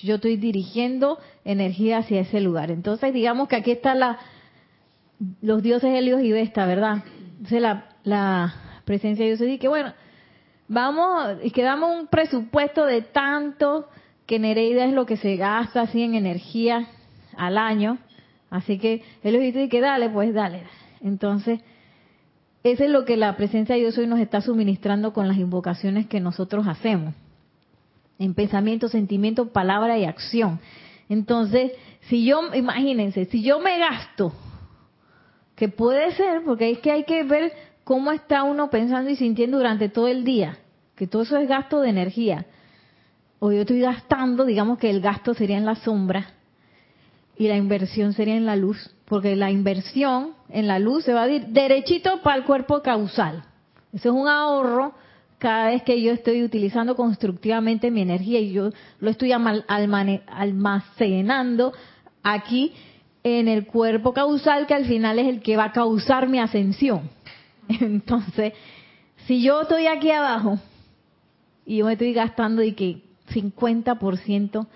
[0.02, 2.72] yo estoy dirigiendo energía hacia ese lugar.
[2.72, 4.00] Entonces, digamos que aquí están
[5.40, 7.04] los dioses Helios y Vesta, ¿verdad?
[7.36, 9.94] Entonces, la, la presencia de Dios dice que, bueno,
[10.66, 13.88] vamos, y que damos un presupuesto de tanto
[14.30, 16.86] que Nereida es lo que se gasta así en energía
[17.36, 17.98] al año.
[18.48, 20.62] Así que él les dice que dale, pues dale.
[21.02, 21.58] Entonces,
[22.62, 26.06] eso es lo que la presencia de Dios hoy nos está suministrando con las invocaciones
[26.06, 27.12] que nosotros hacemos.
[28.20, 30.60] En pensamiento, sentimiento, palabra y acción.
[31.08, 34.32] Entonces, si yo, imagínense, si yo me gasto,
[35.56, 39.56] que puede ser, porque es que hay que ver cómo está uno pensando y sintiendo
[39.56, 40.58] durante todo el día,
[40.94, 42.46] que todo eso es gasto de energía.
[43.40, 46.28] O yo estoy gastando, digamos que el gasto sería en la sombra
[47.36, 51.22] y la inversión sería en la luz, porque la inversión en la luz se va
[51.22, 53.42] a ir derechito para el cuerpo causal.
[53.94, 54.92] Eso es un ahorro
[55.38, 61.72] cada vez que yo estoy utilizando constructivamente mi energía y yo lo estoy almacenando
[62.22, 62.74] aquí
[63.24, 67.08] en el cuerpo causal que al final es el que va a causar mi ascensión.
[67.68, 68.52] Entonces,
[69.26, 70.58] si yo estoy aquí abajo
[71.64, 74.66] y yo me estoy gastando y que 50%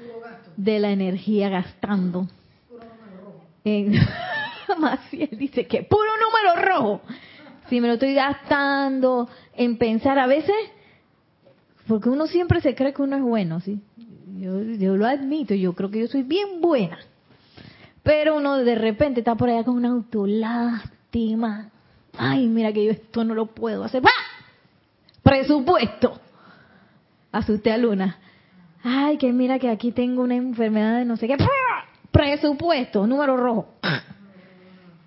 [0.57, 2.29] de la energía gastando
[3.65, 3.93] en
[4.79, 7.01] Maciel dice que puro número rojo.
[7.69, 10.55] Si me lo estoy gastando en pensar a veces,
[11.87, 13.81] porque uno siempre se cree que uno es bueno, ¿sí?
[14.37, 16.99] Yo, lo admito, yo creo que yo soy bien buena.
[18.03, 21.71] Pero uno de repente está por allá con una autolástima.
[22.19, 24.03] Ay, mira que yo esto no lo puedo hacer.
[24.05, 24.45] ¡Ah!
[25.23, 26.21] Presupuesto.
[27.33, 28.19] Asusté a Luna.
[28.87, 31.37] Ay, que mira que aquí tengo una enfermedad de no sé qué.
[32.11, 33.67] Presupuesto, número rojo.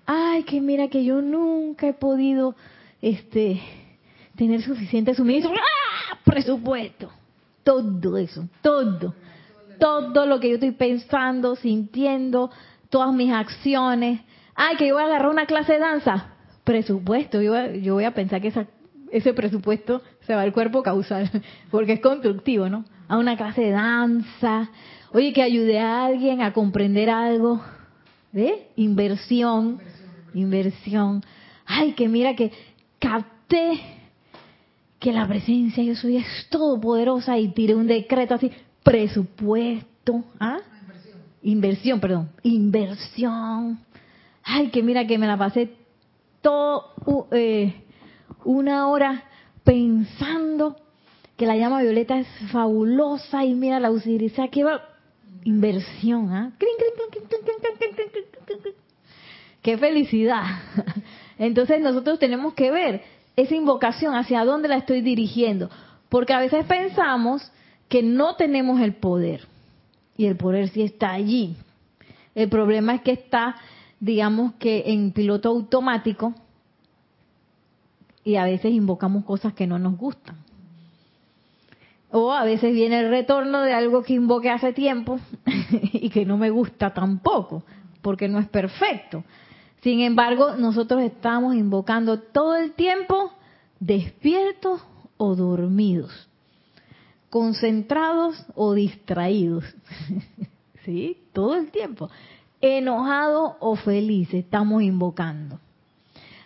[0.06, 2.54] Ay, que mira que yo nunca he podido
[3.00, 3.60] este
[4.36, 5.52] tener suficiente suministro.
[5.54, 6.18] ¡Ah!
[6.24, 7.10] Presupuesto.
[7.62, 9.14] Todo eso, todo.
[9.78, 12.50] Todo lo que yo estoy pensando, sintiendo,
[12.90, 14.20] todas mis acciones.
[14.54, 16.32] Ay, que yo voy a agarrar una clase de danza.
[16.64, 17.40] Presupuesto.
[17.40, 18.66] Yo, yo voy a pensar que esa-
[19.12, 21.30] ese presupuesto se va el cuerpo causal,
[21.70, 22.84] porque es constructivo, ¿no?
[23.08, 24.70] A una clase de danza,
[25.12, 27.60] oye, que ayude a alguien a comprender algo,
[28.32, 28.68] ¿ve?
[28.76, 29.80] Inversión,
[30.34, 31.24] inversión.
[31.64, 32.52] Ay, que mira que
[32.98, 33.80] capté
[34.98, 38.50] que la presencia yo soy es todopoderosa y tiré un decreto así,
[38.82, 40.58] presupuesto, ¿ah?
[40.82, 41.18] Inversión.
[41.42, 43.78] inversión, perdón, inversión.
[44.42, 45.70] Ay, que mira que me la pasé
[46.40, 46.94] todo
[47.32, 47.74] eh,
[48.44, 49.24] una hora
[49.64, 50.76] pensando
[51.38, 54.82] que la llama violeta es fabulosa y mira la utilicé que va
[55.44, 56.52] inversión, ¿ah?
[59.62, 60.42] ¡Qué felicidad!
[61.38, 63.02] Entonces nosotros tenemos que ver
[63.36, 65.70] esa invocación hacia dónde la estoy dirigiendo,
[66.08, 67.52] porque a veces pensamos
[67.88, 69.46] que no tenemos el poder
[70.16, 71.56] y el poder sí está allí.
[72.34, 73.54] El problema es que está,
[74.00, 76.34] digamos que en piloto automático
[78.24, 80.47] y a veces invocamos cosas que no nos gustan.
[82.10, 85.20] O a veces viene el retorno de algo que invoqué hace tiempo
[85.92, 87.64] y que no me gusta tampoco,
[88.00, 89.24] porque no es perfecto.
[89.82, 93.32] Sin embargo, nosotros estamos invocando todo el tiempo
[93.78, 94.80] despiertos
[95.16, 96.28] o dormidos,
[97.30, 99.64] concentrados o distraídos.
[100.84, 101.18] ¿Sí?
[101.32, 102.08] Todo el tiempo.
[102.60, 105.60] Enojados o felices estamos invocando.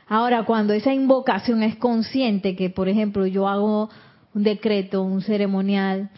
[0.08, 3.88] Ahora, cuando esa invocación es consciente, que por ejemplo yo hago
[4.34, 6.10] un decreto, un ceremonial,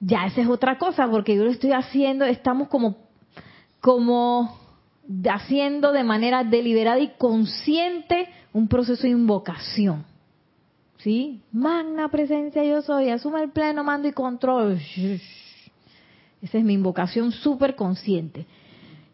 [0.00, 2.96] ya esa es otra cosa, porque yo lo estoy haciendo, estamos como,
[3.80, 4.56] como
[5.28, 10.04] haciendo de manera deliberada y consciente un proceso de invocación.
[10.98, 11.42] ¿Sí?
[11.52, 14.80] Magna presencia yo soy, asume el pleno mando y control.
[16.42, 18.46] Esa es mi invocación súper consciente.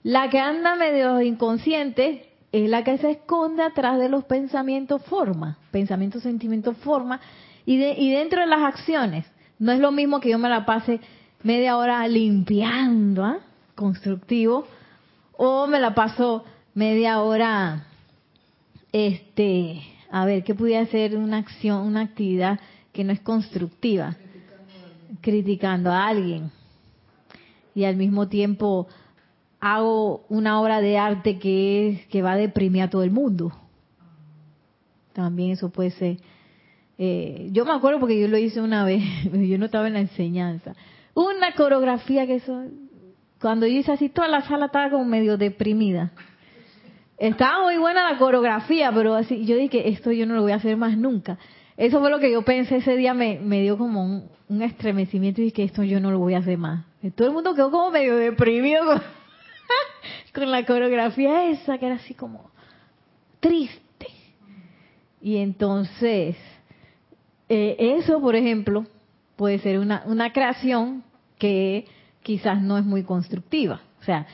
[0.03, 5.59] La que anda medio inconsciente es la que se esconde atrás de los pensamientos forma,
[5.71, 7.21] pensamientos, sentimientos forma,
[7.67, 9.27] y, y dentro de las acciones.
[9.59, 11.01] No es lo mismo que yo me la pase
[11.43, 13.39] media hora limpiando, ¿ah?
[13.75, 14.67] constructivo,
[15.37, 17.87] o me la paso media hora,
[18.93, 22.61] este, a ver, ¿qué pudiera ser una acción, una actividad
[22.93, 24.17] que no es constructiva?
[25.21, 26.51] Criticando a alguien.
[27.75, 28.89] Y al mismo tiempo
[29.61, 33.53] hago una obra de arte que es que va a deprimir a todo el mundo.
[35.13, 36.19] También eso puede ser.
[36.99, 39.03] Eh, yo me acuerdo porque yo lo hice una vez,
[39.33, 40.75] yo no estaba en la enseñanza.
[41.15, 42.65] Una coreografía que eso,
[43.41, 46.13] cuando yo hice así, toda la sala estaba como medio deprimida.
[47.17, 50.57] Estaba muy buena la coreografía, pero así, yo dije, esto yo no lo voy a
[50.57, 51.39] hacer más nunca.
[51.77, 54.05] Eso fue lo que yo pensé ese día, me, me dio como
[54.49, 56.85] un, estremecimiento y dije, esto yo no lo voy a hacer más.
[57.17, 58.83] Todo el mundo quedó como medio deprimido.
[60.33, 62.51] Con la coreografía esa que era así como
[63.41, 64.07] triste.
[65.21, 66.37] Y entonces,
[67.49, 68.87] eh, eso, por ejemplo,
[69.37, 71.05] puede ser una, una creación
[71.39, 71.87] que
[72.23, 73.81] quizás no es muy constructiva.
[74.01, 74.27] O sea,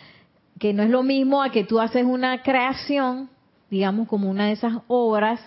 [0.58, 3.30] que no es lo mismo a que tú haces una creación,
[3.70, 5.40] digamos como una de esas obras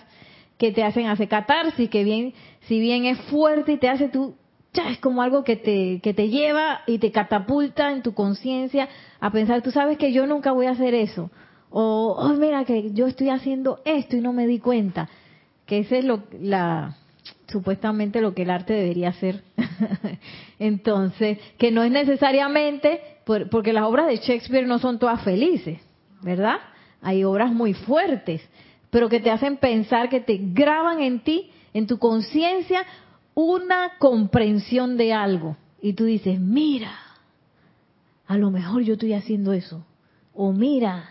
[0.58, 4.34] que te hacen hacer catarsis, que bien, si bien es fuerte y te hace tú
[4.82, 8.88] es como algo que te, que te lleva y te catapulta en tu conciencia
[9.20, 11.30] a pensar, tú sabes que yo nunca voy a hacer eso.
[11.70, 15.08] O, oh, mira que yo estoy haciendo esto y no me di cuenta.
[15.66, 16.96] Que ese es lo, la,
[17.48, 19.42] supuestamente lo que el arte debería hacer.
[20.58, 23.00] Entonces, que no es necesariamente,
[23.50, 25.80] porque las obras de Shakespeare no son todas felices,
[26.22, 26.56] ¿verdad?
[27.02, 28.42] Hay obras muy fuertes,
[28.90, 32.84] pero que te hacen pensar, que te graban en ti, en tu conciencia,
[33.34, 36.92] una comprensión de algo y tú dices, mira,
[38.26, 39.84] a lo mejor yo estoy haciendo eso.
[40.32, 41.10] O mira,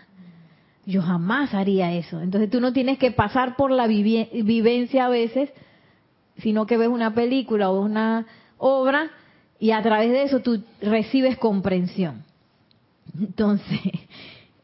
[0.84, 2.20] yo jamás haría eso.
[2.20, 5.50] Entonces tú no tienes que pasar por la vivencia a veces,
[6.38, 8.26] sino que ves una película o una
[8.58, 9.10] obra
[9.58, 12.24] y a través de eso tú recibes comprensión.
[13.18, 13.80] Entonces,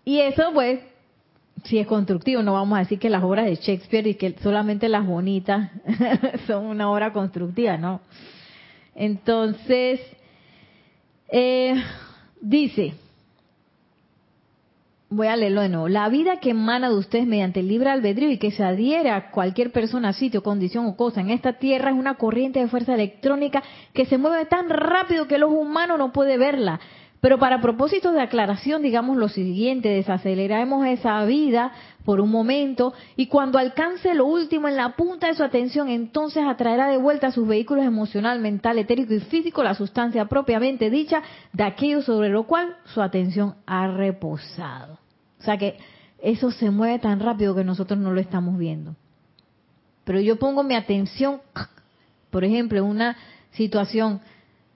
[0.04, 0.80] y eso pues
[1.64, 4.88] si es constructivo, no vamos a decir que las obras de Shakespeare y que solamente
[4.88, 5.70] las bonitas
[6.46, 8.00] son una obra constructiva, ¿no?
[8.94, 10.00] Entonces,
[11.30, 11.74] eh,
[12.40, 12.94] dice,
[15.11, 18.53] voy a leerlo la vida que emana de ustedes mediante el libre albedrío y que
[18.53, 22.61] se adhiere a cualquier persona, sitio, condición o cosa en esta tierra es una corriente
[22.61, 26.81] de fuerza electrónica que se mueve tan rápido que el ojo humano no puede verla
[27.20, 31.73] pero para propósitos de aclaración, digamos lo siguiente, desaceleremos esa vida
[32.05, 36.42] por un momento y cuando alcance lo último en la punta de su atención, entonces
[36.46, 41.23] atraerá de vuelta a sus vehículos emocional, mental, etérico y físico la sustancia propiamente dicha
[41.53, 44.99] de aquello sobre lo cual su atención ha reposado.
[45.40, 45.79] O sea que
[46.22, 48.94] eso se mueve tan rápido que nosotros no lo estamos viendo.
[50.05, 51.40] Pero yo pongo mi atención
[52.31, 53.16] por ejemplo, una
[53.53, 54.20] situación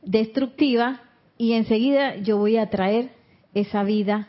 [0.03, 1.01] destructiva
[1.39, 3.11] y enseguida yo voy a traer
[3.55, 4.29] esa vida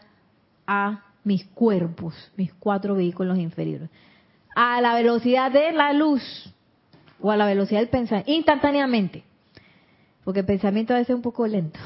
[0.67, 3.89] a mis cuerpos, mis cuatro vehículos inferiores,
[4.55, 6.21] a la velocidad de la luz
[7.19, 9.23] o a la velocidad del pensamiento, instantáneamente,
[10.23, 11.79] porque el pensamiento a veces es un poco lento.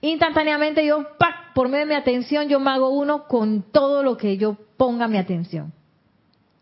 [0.00, 1.46] Instantáneamente yo, ¡pac!
[1.56, 5.08] por medio de mi atención, yo me hago uno con todo lo que yo ponga
[5.08, 5.72] mi atención.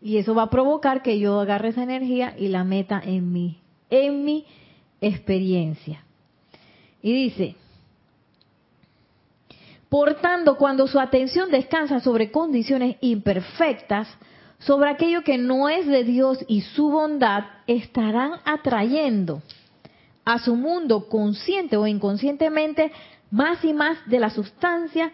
[0.01, 3.59] Y eso va a provocar que yo agarre esa energía y la meta en mí,
[3.89, 4.45] en mi
[5.01, 6.05] experiencia.
[7.01, 7.55] Y dice,
[9.89, 14.07] por tanto, cuando su atención descansa sobre condiciones imperfectas,
[14.59, 19.41] sobre aquello que no es de Dios y su bondad, estarán atrayendo
[20.23, 22.91] a su mundo consciente o inconscientemente
[23.35, 25.11] más y más de la sustancia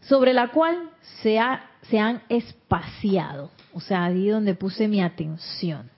[0.00, 1.40] sobre la cual se,
[1.82, 3.50] se han espaciado.
[3.74, 5.90] O sea, ahí donde puse mi atención.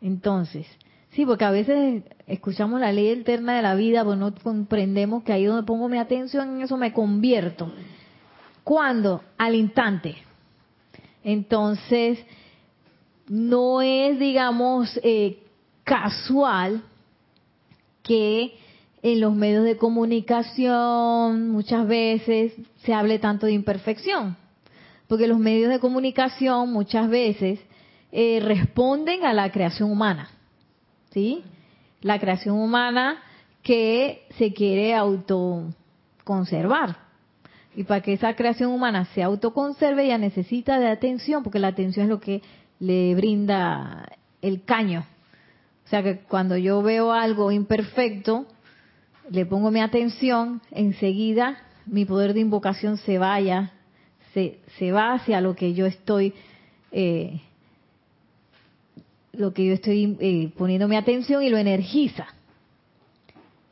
[0.00, 0.66] Entonces,
[1.10, 5.34] sí, porque a veces escuchamos la ley eterna de la vida, pero no comprendemos que
[5.34, 7.70] ahí donde pongo mi atención, en eso me convierto.
[8.64, 9.22] ¿Cuándo?
[9.36, 10.16] Al instante.
[11.22, 12.24] Entonces,
[13.28, 15.42] no es, digamos, eh,
[15.84, 16.82] casual
[18.02, 18.58] que
[19.12, 24.36] en los medios de comunicación muchas veces se hable tanto de imperfección,
[25.06, 27.60] porque los medios de comunicación muchas veces
[28.10, 30.28] eh, responden a la creación humana,
[31.12, 31.44] ¿sí?
[32.00, 33.22] La creación humana
[33.62, 36.96] que se quiere autoconservar.
[37.76, 42.06] Y para que esa creación humana se autoconserve, ella necesita de atención, porque la atención
[42.06, 42.42] es lo que
[42.80, 44.08] le brinda
[44.42, 45.06] el caño.
[45.84, 48.46] O sea que cuando yo veo algo imperfecto,
[49.30, 53.72] le pongo mi atención, enseguida mi poder de invocación se vaya,
[54.34, 56.34] se, se va hacia lo que yo estoy,
[56.92, 57.40] eh,
[59.32, 62.26] lo que yo estoy eh, poniendo mi atención y lo energiza.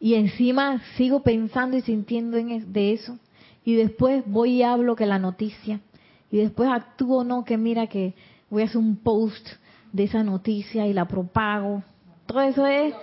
[0.00, 3.18] Y encima sigo pensando y sintiendo en de eso.
[3.64, 5.80] Y después voy y hablo que la noticia.
[6.30, 8.12] Y después actúo, no, que mira que
[8.50, 9.48] voy a hacer un post
[9.92, 11.82] de esa noticia y la propago.
[12.26, 12.94] Todo eso es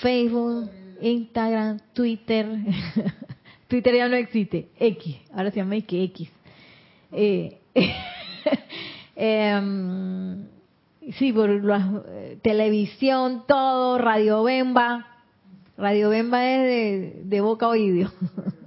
[0.00, 2.46] Facebook, Instagram, Twitter.
[3.68, 6.30] Twitter ya no existe, X, ahora se llama X.
[7.12, 7.58] Eh,
[9.16, 10.46] em,
[11.18, 15.06] sí, por la eh, televisión, todo, Radio Bemba.
[15.76, 18.10] Radio Bemba es de, boca a oído.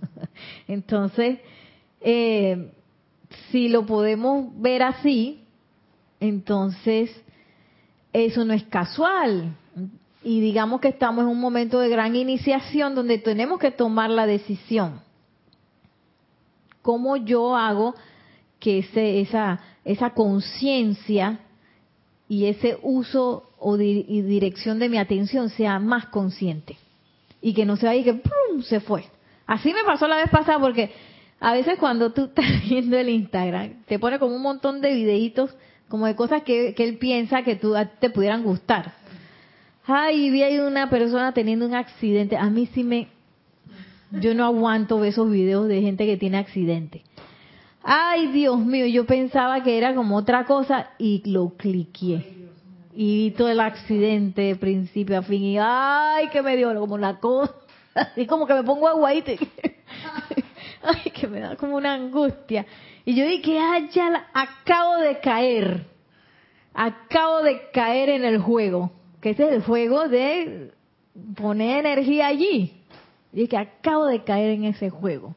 [0.67, 1.39] Entonces,
[1.99, 2.71] eh,
[3.51, 5.43] si lo podemos ver así,
[6.19, 7.09] entonces
[8.13, 9.55] eso no es casual
[10.23, 14.27] y digamos que estamos en un momento de gran iniciación donde tenemos que tomar la
[14.27, 15.01] decisión.
[16.81, 17.95] ¿Cómo yo hago
[18.59, 21.39] que ese, esa, esa conciencia
[22.27, 26.77] y ese uso o y dirección de mi atención sea más consciente?
[27.41, 28.61] Y que no sea ahí que ¡pum!
[28.61, 29.05] se fue.
[29.47, 30.91] Así me pasó la vez pasada porque
[31.39, 35.55] a veces cuando tú estás viendo el Instagram, te pone como un montón de videitos
[35.87, 39.00] como de cosas que, que él piensa que tú, te pudieran gustar
[39.85, 42.37] ay, vi ahí una persona teniendo un accidente.
[42.37, 43.07] A mí sí me,
[44.11, 47.03] yo no aguanto ver esos videos de gente que tiene accidente.
[47.83, 52.37] Ay, Dios mío, yo pensaba que era como otra cosa y lo cliqué.
[52.93, 56.97] Y vi todo el accidente de principio a fin y ay, que me dio como
[56.97, 57.55] la cosa,
[57.95, 59.39] así como que me pongo aguaite.
[60.83, 62.65] ay, que me da como una angustia.
[63.03, 65.87] Y yo dije, ay, ya acabo de caer.
[66.73, 70.71] Acabo de caer en el juego que ese es el juego de
[71.35, 72.73] poner energía allí.
[73.33, 75.35] Y es que acabo de caer en ese juego,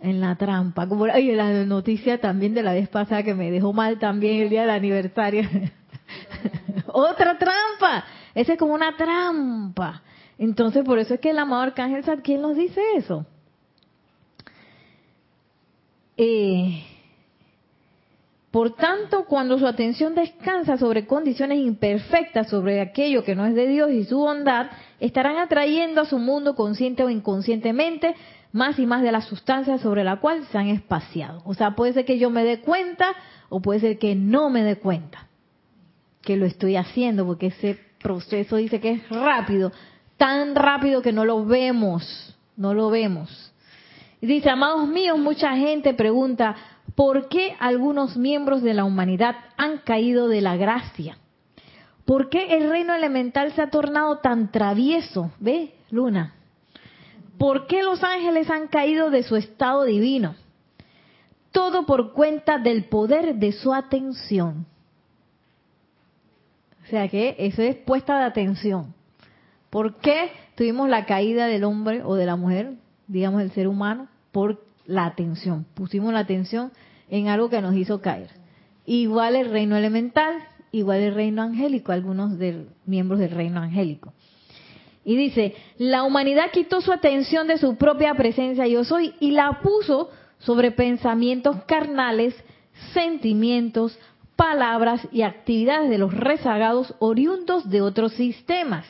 [0.00, 0.86] en la trampa.
[0.86, 4.60] Como la noticia también de la vez pasada que me dejó mal también el día
[4.60, 5.48] del aniversario.
[6.86, 8.04] Otra trampa.
[8.34, 10.02] Esa es como una trampa.
[10.38, 13.26] Entonces, por eso es que el amado Arcángel ¿quién nos dice eso?
[16.16, 16.84] Eh,
[18.50, 23.66] por tanto, cuando su atención descansa sobre condiciones imperfectas, sobre aquello que no es de
[23.66, 24.70] Dios y su bondad,
[25.00, 28.14] estarán atrayendo a su mundo consciente o inconscientemente
[28.52, 31.42] más y más de la sustancia sobre la cual se han espaciado.
[31.44, 33.14] O sea, puede ser que yo me dé cuenta
[33.50, 35.26] o puede ser que no me dé cuenta
[36.22, 39.72] que lo estoy haciendo, porque ese proceso dice que es rápido,
[40.16, 43.52] tan rápido que no lo vemos, no lo vemos.
[44.20, 46.56] Y dice, amados míos, mucha gente pregunta,
[46.98, 51.16] ¿Por qué algunos miembros de la humanidad han caído de la gracia?
[52.04, 55.30] ¿Por qué el reino elemental se ha tornado tan travieso?
[55.38, 56.34] ¿Ve, Luna?
[57.38, 60.34] ¿Por qué los ángeles han caído de su estado divino?
[61.52, 64.66] Todo por cuenta del poder de su atención.
[66.82, 68.92] O sea que eso es puesta de atención.
[69.70, 72.72] ¿Por qué tuvimos la caída del hombre o de la mujer,
[73.06, 74.08] digamos el ser humano?
[74.32, 75.64] Por la atención.
[75.74, 76.72] Pusimos la atención
[77.10, 78.30] en algo que nos hizo caer.
[78.86, 80.36] Igual el reino elemental,
[80.72, 84.12] igual el reino angélico, algunos de, miembros del reino angélico.
[85.04, 89.60] Y dice, la humanidad quitó su atención de su propia presencia yo soy y la
[89.62, 92.34] puso sobre pensamientos carnales,
[92.92, 93.98] sentimientos,
[94.36, 98.86] palabras y actividades de los rezagados oriundos de otros sistemas.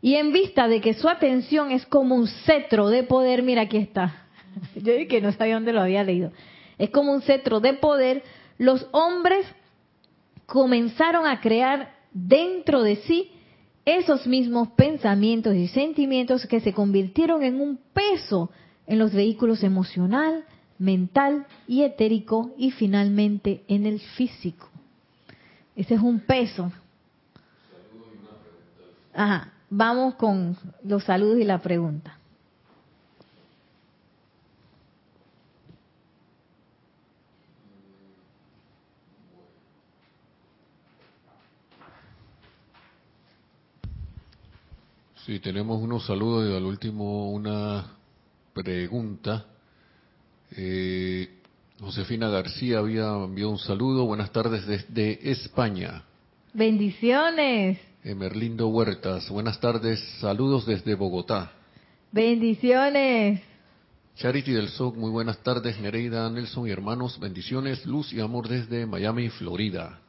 [0.00, 3.76] Y en vista de que su atención es como un cetro de poder, mira aquí
[3.76, 4.26] está.
[4.74, 6.32] Yo dije que no sabía dónde lo había leído.
[6.78, 8.22] Es como un cetro de poder.
[8.58, 9.46] Los hombres
[10.46, 13.30] comenzaron a crear dentro de sí
[13.84, 18.50] esos mismos pensamientos y sentimientos que se convirtieron en un peso
[18.86, 20.44] en los vehículos emocional,
[20.78, 24.68] mental y etérico y finalmente en el físico.
[25.74, 26.70] Ese es un peso.
[29.14, 32.18] Ajá, vamos con los saludos y la pregunta.
[45.26, 47.92] Sí, tenemos unos saludos y al último una
[48.52, 49.46] pregunta.
[50.56, 51.28] Eh,
[51.78, 54.04] Josefina García había enviado un saludo.
[54.04, 56.02] Buenas tardes desde España.
[56.52, 57.78] Bendiciones.
[58.02, 59.28] Emerlindo Huertas.
[59.28, 60.00] Buenas tardes.
[60.18, 61.52] Saludos desde Bogotá.
[62.10, 63.40] Bendiciones.
[64.16, 64.96] Charity del SOC.
[64.96, 65.78] Muy buenas tardes.
[65.78, 67.20] Nereida, Nelson y hermanos.
[67.20, 70.00] Bendiciones, luz y amor desde Miami, Florida.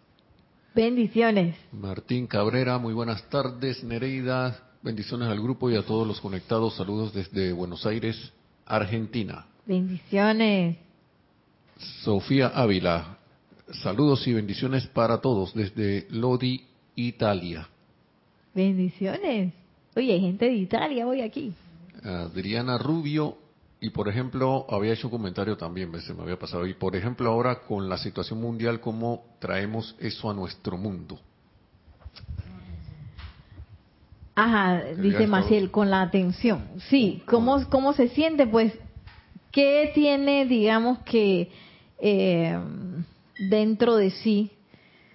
[0.73, 1.55] Bendiciones.
[1.71, 2.79] Martín Cabrera.
[2.79, 3.83] Muy buenas tardes.
[3.83, 4.72] Nereida.
[4.83, 6.75] Bendiciones al grupo y a todos los conectados.
[6.75, 8.33] Saludos desde Buenos Aires,
[8.65, 9.45] Argentina.
[9.65, 10.75] Bendiciones.
[12.03, 13.17] Sofía Ávila.
[13.81, 16.65] Saludos y bendiciones para todos desde Lodi,
[16.95, 17.69] Italia.
[18.53, 19.53] Bendiciones.
[19.95, 21.53] Oye, hay gente de Italia hoy aquí.
[22.03, 23.37] Adriana Rubio.
[23.79, 26.67] Y por ejemplo, había hecho un comentario también, se me había pasado.
[26.67, 31.17] Y por ejemplo, ahora con la situación mundial, ¿cómo traemos eso a nuestro mundo?
[34.35, 36.63] Ajá, dice Maciel, con la atención.
[36.89, 38.47] Sí, ¿cómo, cómo se siente?
[38.47, 38.73] Pues,
[39.51, 41.51] ¿qué tiene, digamos que,
[41.99, 42.57] eh,
[43.49, 44.51] dentro de sí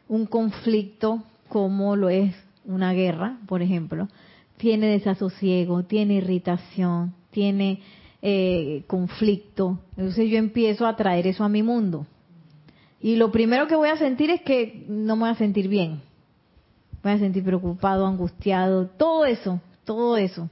[0.06, 4.08] un conflicto como lo es una guerra, por ejemplo?
[4.56, 7.80] Tiene desasosiego, tiene irritación, tiene
[8.22, 9.80] eh, conflicto.
[9.96, 12.06] Entonces yo empiezo a traer eso a mi mundo.
[13.00, 16.07] Y lo primero que voy a sentir es que no me voy a sentir bien
[17.08, 20.48] voy a sentir preocupado, angustiado, todo eso, todo eso.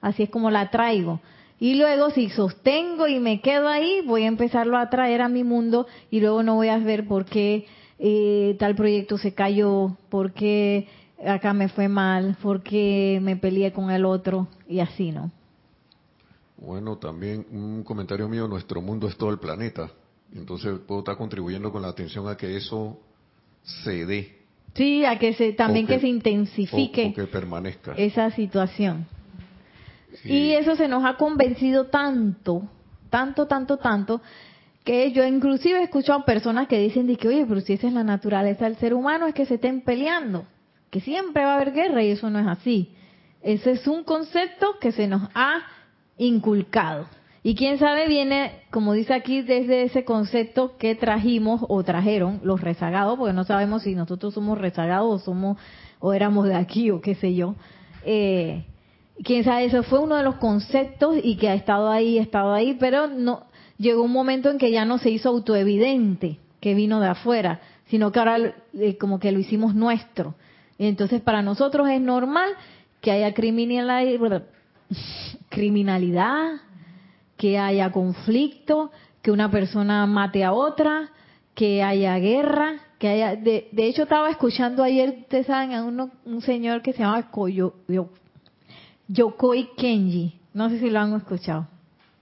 [0.00, 1.20] Así es como la traigo.
[1.58, 5.44] Y luego si sostengo y me quedo ahí, voy a empezarlo a traer a mi
[5.44, 7.66] mundo y luego no voy a ver por qué
[7.98, 10.88] eh, tal proyecto se cayó, por qué
[11.24, 15.30] acá me fue mal, por qué me peleé con el otro y así, ¿no?
[16.58, 19.90] Bueno, también un comentario mío, nuestro mundo es todo el planeta.
[20.34, 22.98] Entonces puedo estar contribuyendo con la atención a que eso
[23.62, 24.45] se dé
[24.76, 27.94] Sí, a que se también que, se intensifique que permanezca.
[27.96, 29.06] esa situación.
[30.24, 32.62] Y eso se nos ha convencido tanto,
[33.10, 34.20] tanto, tanto, tanto,
[34.84, 37.92] que yo inclusive he escuchado personas que dicen de que, oye, pero si esa es
[37.92, 40.46] la naturaleza del ser humano, es que se estén peleando,
[40.90, 42.94] que siempre va a haber guerra y eso no es así.
[43.42, 45.62] Ese es un concepto que se nos ha
[46.18, 47.06] inculcado.
[47.46, 52.60] Y quién sabe viene, como dice aquí, desde ese concepto que trajimos o trajeron los
[52.60, 55.56] rezagados, porque no sabemos si nosotros somos rezagados o somos
[56.00, 57.54] o éramos de aquí o qué sé yo.
[58.04, 58.64] Eh,
[59.22, 62.76] quién sabe, eso fue uno de los conceptos y que ha estado ahí, estado ahí,
[62.80, 63.44] pero no
[63.78, 68.10] llegó un momento en que ya no se hizo autoevidente que vino de afuera, sino
[68.10, 70.34] que ahora eh, como que lo hicimos nuestro.
[70.80, 72.50] entonces para nosotros es normal
[73.00, 74.42] que haya criminalidad,
[75.48, 76.65] criminalidad
[77.36, 78.90] que haya conflicto,
[79.22, 81.10] que una persona mate a otra,
[81.54, 83.36] que haya guerra, que haya...
[83.36, 87.74] De, hecho, estaba escuchando ayer, ustedes saben, a uno, un señor que se llama Koyo,
[89.08, 90.38] Yokoi Kenji.
[90.52, 91.66] No sé si lo han escuchado.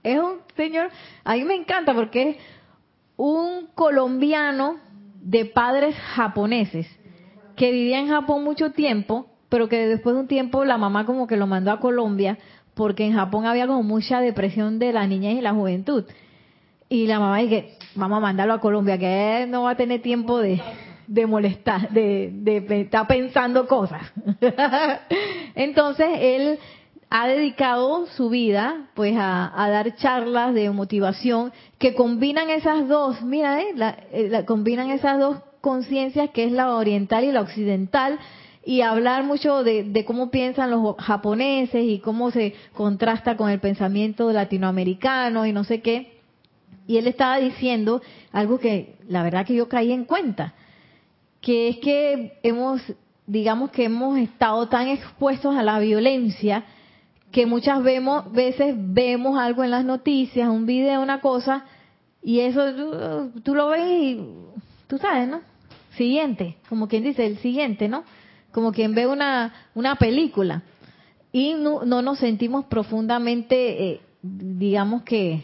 [0.03, 0.89] Es un señor,
[1.23, 2.37] a mí me encanta porque es
[3.17, 4.77] un colombiano
[5.21, 6.87] de padres japoneses
[7.55, 11.27] que vivía en Japón mucho tiempo, pero que después de un tiempo la mamá como
[11.27, 12.37] que lo mandó a Colombia
[12.75, 16.03] porque en Japón había como mucha depresión de la niñez y la juventud.
[16.87, 20.01] Y la mamá dice, vamos a mandarlo a Colombia, que él no va a tener
[20.01, 20.61] tiempo de,
[21.25, 24.01] molestar, de, de, estar pensando cosas.
[25.55, 26.59] Entonces él
[27.09, 33.61] ha dedicado su vida pues a, dar charlas de motivación que combinan esas dos, mira,
[33.61, 38.19] eh, la, eh, combinan esas dos conciencias que es la oriental y la occidental
[38.65, 44.31] y hablar mucho de, cómo piensan los japoneses y cómo se contrasta con el pensamiento
[44.31, 46.19] latinoamericano y no sé qué.
[46.87, 48.01] Y él estaba diciendo
[48.31, 50.55] algo que la verdad que yo caí en cuenta,
[51.41, 52.81] que es que hemos,
[53.27, 56.65] digamos que hemos estado tan expuestos a la violencia
[57.31, 61.65] que muchas vemos, veces vemos algo en las noticias, un video, una cosa,
[62.23, 64.27] y eso tú, tú lo ves y
[64.87, 65.41] tú sabes, ¿no?
[65.97, 68.03] Siguiente, como quien dice, el siguiente, ¿no?
[68.55, 70.63] Como quien ve una, una película.
[71.33, 75.43] Y no, nos sentimos profundamente, eh, digamos que,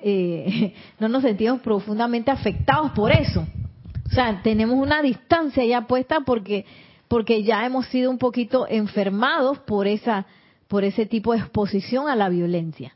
[0.00, 3.44] eh, no nos sentimos profundamente afectados por eso.
[4.06, 6.64] O sea, tenemos una distancia ya puesta porque
[7.08, 10.26] porque ya hemos sido un poquito enfermados por esa
[10.68, 12.94] por ese tipo de exposición a la violencia.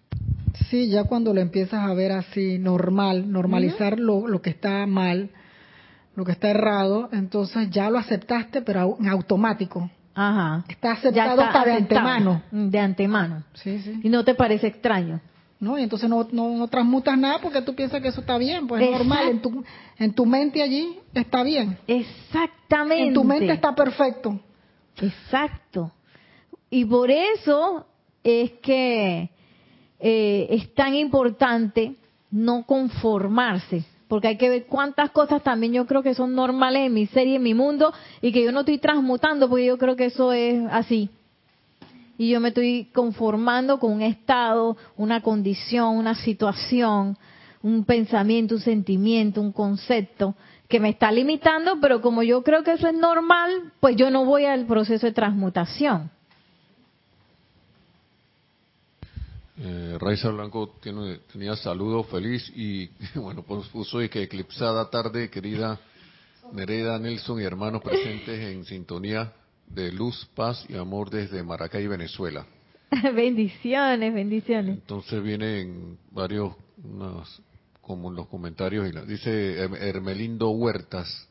[0.71, 5.31] Sí, ya cuando lo empiezas a ver así normal, normalizar lo, lo que está mal,
[6.15, 9.91] lo que está errado, entonces ya lo aceptaste, pero en automático.
[10.15, 10.65] Ajá.
[10.69, 12.43] Está aceptado hasta de antemano.
[12.51, 13.45] De antemano.
[13.55, 14.01] Sí, sí.
[14.03, 15.21] Y no te parece extraño.
[15.59, 18.83] No, y entonces no, no, transmutas nada porque tú piensas que eso está bien, pues
[18.83, 19.65] es normal, en tu,
[19.97, 21.79] en tu mente allí está bien.
[21.87, 23.07] Exactamente.
[23.07, 24.41] En tu mente está perfecto.
[25.01, 25.93] Exacto.
[26.69, 27.87] Y por eso
[28.25, 29.31] es que
[30.01, 31.95] eh, es tan importante
[32.33, 36.93] no conformarse porque hay que ver cuántas cosas también yo creo que son normales en
[36.93, 40.05] mi serie, en mi mundo, y que yo no estoy transmutando, porque yo creo que
[40.05, 41.09] eso es así.
[42.19, 47.17] Y yo me estoy conformando con un estado, una condición, una situación,
[47.63, 50.35] un pensamiento, un sentimiento, un concepto
[50.69, 54.27] que me está limitando, pero como yo creo que eso es normal, pues yo no
[54.27, 56.11] voy al proceso de transmutación.
[59.59, 65.29] Eh, Raiza Blanco tiene, tenía saludo feliz y bueno, pues puso y que eclipsada tarde,
[65.29, 65.79] querida
[66.53, 69.33] Nereda, Nelson y hermanos presentes en sintonía
[69.67, 72.47] de luz, paz y amor desde Maracay, Venezuela.
[73.15, 74.79] bendiciones, bendiciones.
[74.79, 77.41] Entonces vienen varios, unos,
[77.81, 81.29] como los comentarios, y la, dice Hermelindo Huertas,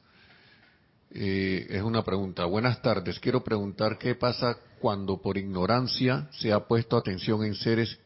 [1.12, 2.46] eh, es una pregunta.
[2.46, 8.00] Buenas tardes, quiero preguntar qué pasa cuando por ignorancia se ha puesto atención en seres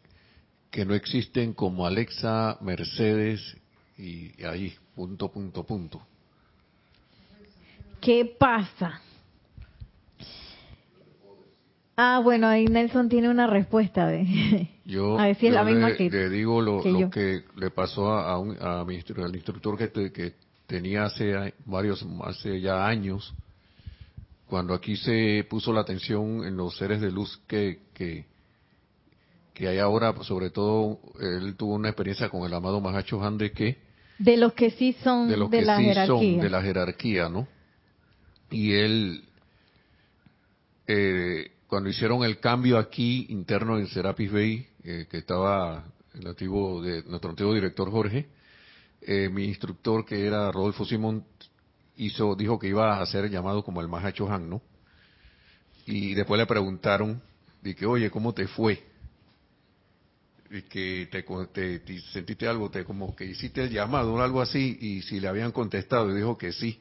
[0.76, 3.40] que no existen como Alexa, Mercedes
[3.98, 6.02] y ahí, punto, punto, punto.
[8.02, 9.00] ¿Qué pasa?
[11.96, 14.06] Ah, bueno, ahí Nelson tiene una respuesta.
[14.08, 14.68] De...
[14.86, 18.12] Yo, a ver si es la misma le, que, le digo lo, que, le pasó
[18.12, 20.34] a, un, a mi al instructor que, que
[20.68, 23.34] tenía hace varios, hace ya años,
[24.46, 28.26] cuando aquí se puso la atención en los seres de luz que, que,
[29.56, 33.52] que hay ahora, sobre todo, él tuvo una experiencia con el amado Mahacho Han de
[33.54, 33.78] que...
[34.20, 36.08] De los que sí son de, los que la sí jerarquía.
[36.08, 37.48] Son de la jerarquía, ¿no?
[38.52, 39.24] Y él,
[40.88, 46.82] eh, cuando hicieron el cambio aquí interno en Serapis Bay, eh, que estaba el antiguo,
[46.82, 48.28] de, nuestro antiguo director Jorge,
[49.02, 51.24] eh, mi instructor que era Rodolfo Simón,
[51.96, 54.62] hizo, dijo que iba a ser llamado como el Mahacho Han, ¿no?
[55.86, 57.22] Y después le preguntaron,
[57.62, 58.95] de que, oye, ¿cómo te fue?
[60.50, 65.02] Y que te, sentiste algo, te como que hiciste el llamado o algo así, y
[65.02, 66.80] si le habían contestado y dijo que sí,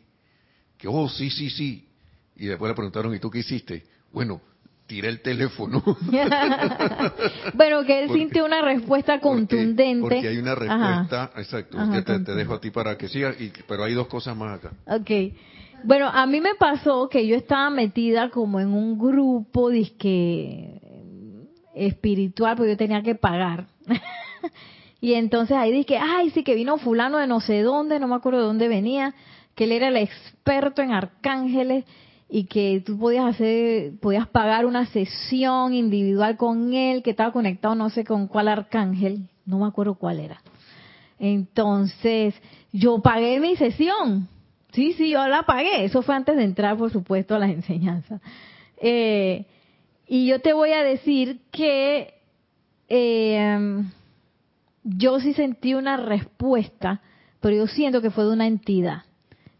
[0.76, 1.88] que oh, sí, sí, sí,
[2.36, 3.84] y después le preguntaron, ¿y tú qué hiciste?
[4.12, 4.40] Bueno,
[4.86, 5.82] tiré el teléfono.
[7.54, 10.00] bueno, que él sintió una respuesta contundente.
[10.00, 13.94] Porque, hay una respuesta, exacto, te, dejo a ti para que siga, y, pero hay
[13.94, 14.72] dos cosas más acá.
[14.86, 15.10] Ok.
[15.84, 20.80] Bueno, a mí me pasó que yo estaba metida como en un grupo disque
[21.74, 23.66] espiritual, porque yo tenía que pagar.
[25.00, 28.14] y entonces ahí dije, ay, sí que vino fulano de no sé dónde, no me
[28.14, 29.14] acuerdo de dónde venía,
[29.54, 31.84] que él era el experto en arcángeles
[32.28, 37.74] y que tú podías hacer, podías pagar una sesión individual con él, que estaba conectado
[37.74, 40.40] no sé con cuál arcángel, no me acuerdo cuál era.
[41.18, 42.34] Entonces,
[42.72, 44.28] yo pagué mi sesión.
[44.72, 45.84] Sí, sí, yo la pagué.
[45.84, 48.20] Eso fue antes de entrar, por supuesto, a las enseñanzas.
[48.78, 49.46] Eh,
[50.06, 52.14] y yo te voy a decir que
[52.88, 53.82] eh,
[54.82, 57.00] yo sí sentí una respuesta,
[57.40, 59.02] pero yo siento que fue de una entidad.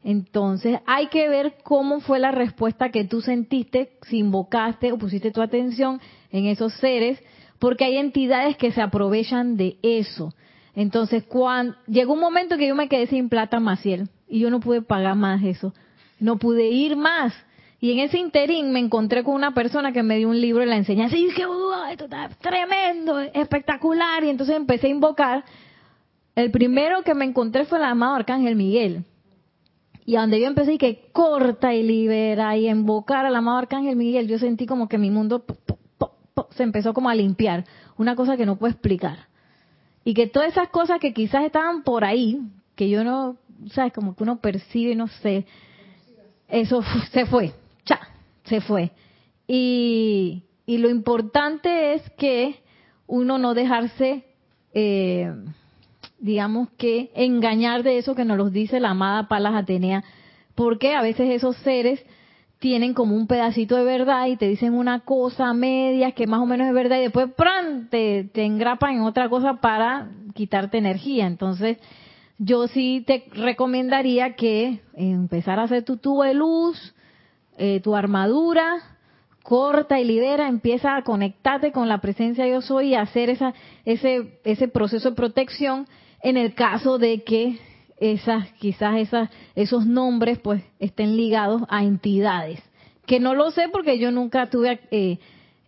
[0.05, 5.31] Entonces hay que ver cómo fue la respuesta que tú sentiste, si invocaste o pusiste
[5.31, 7.19] tu atención en esos seres,
[7.59, 10.35] porque hay entidades que se aprovechan de eso.
[10.77, 14.61] Entonces, cuando llegó un momento que yo me quedé sin plata, Maciel, y yo no
[14.61, 15.73] pude pagar más eso.
[16.21, 17.33] No pude ir más.
[17.85, 20.67] Y en ese interín me encontré con una persona que me dio un libro y
[20.67, 21.19] la enseñanza.
[21.19, 21.43] Y dije,
[21.91, 24.25] esto está tremendo, espectacular.
[24.25, 25.45] Y entonces empecé a invocar.
[26.35, 29.05] El primero que me encontré fue el amado Arcángel Miguel.
[30.07, 34.29] Y donde yo empecé y que corta y libera y invocar al amado Arcángel Miguel,
[34.29, 35.45] yo sentí como que mi mundo
[36.53, 37.67] se empezó como a limpiar.
[37.99, 39.29] Una cosa que no puedo explicar.
[40.05, 42.41] Y que todas esas cosas que quizás estaban por ahí,
[42.77, 43.37] que yo no,
[43.73, 45.45] sabes, como que uno percibe, no sé,
[46.49, 46.83] eso
[47.13, 47.53] se fue,
[48.45, 48.93] se fue.
[49.47, 52.57] Y, y lo importante es que
[53.07, 54.25] uno no dejarse,
[54.73, 55.33] eh,
[56.19, 60.05] digamos que, engañar de eso que nos lo dice la amada Palas Atenea,
[60.55, 62.05] porque a veces esos seres
[62.59, 66.47] tienen como un pedacito de verdad y te dicen una cosa media que más o
[66.47, 67.89] menos es verdad y después ¡pran!
[67.91, 71.27] Te, te engrapan en otra cosa para quitarte energía.
[71.27, 71.79] Entonces,
[72.39, 76.95] yo sí te recomendaría que empezar a hacer tu tubo de luz,
[77.57, 78.83] eh, tu armadura,
[79.43, 83.55] corta y libera, empieza a conectarte con la presencia de yo soy y hacer esa,
[83.85, 85.87] ese, ese proceso de protección
[86.23, 87.59] en el caso de que
[87.99, 92.61] esas, quizás esas, esos nombres pues estén ligados a entidades.
[93.07, 95.19] Que no lo sé porque yo nunca tuve, eh,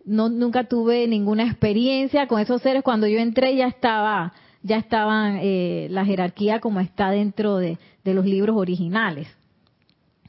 [0.05, 2.83] no, nunca tuve ninguna experiencia con esos seres.
[2.83, 4.33] Cuando yo entré ya estaba,
[4.63, 9.27] ya estaban eh, la jerarquía como está dentro de, de los libros originales.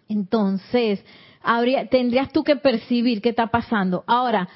[0.08, 1.02] Entonces,
[1.48, 4.04] habría, tendrías tú que percibir qué está pasando.
[4.06, 4.48] Ahora,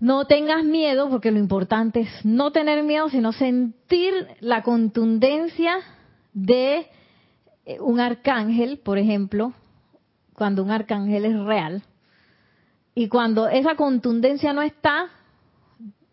[0.00, 5.78] no tengas miedo, porque lo importante es no tener miedo, sino sentir la contundencia
[6.32, 6.88] de
[7.64, 9.52] eh, un arcángel, por ejemplo,
[10.34, 11.82] cuando un arcángel es real,
[12.96, 15.06] y cuando esa contundencia no está,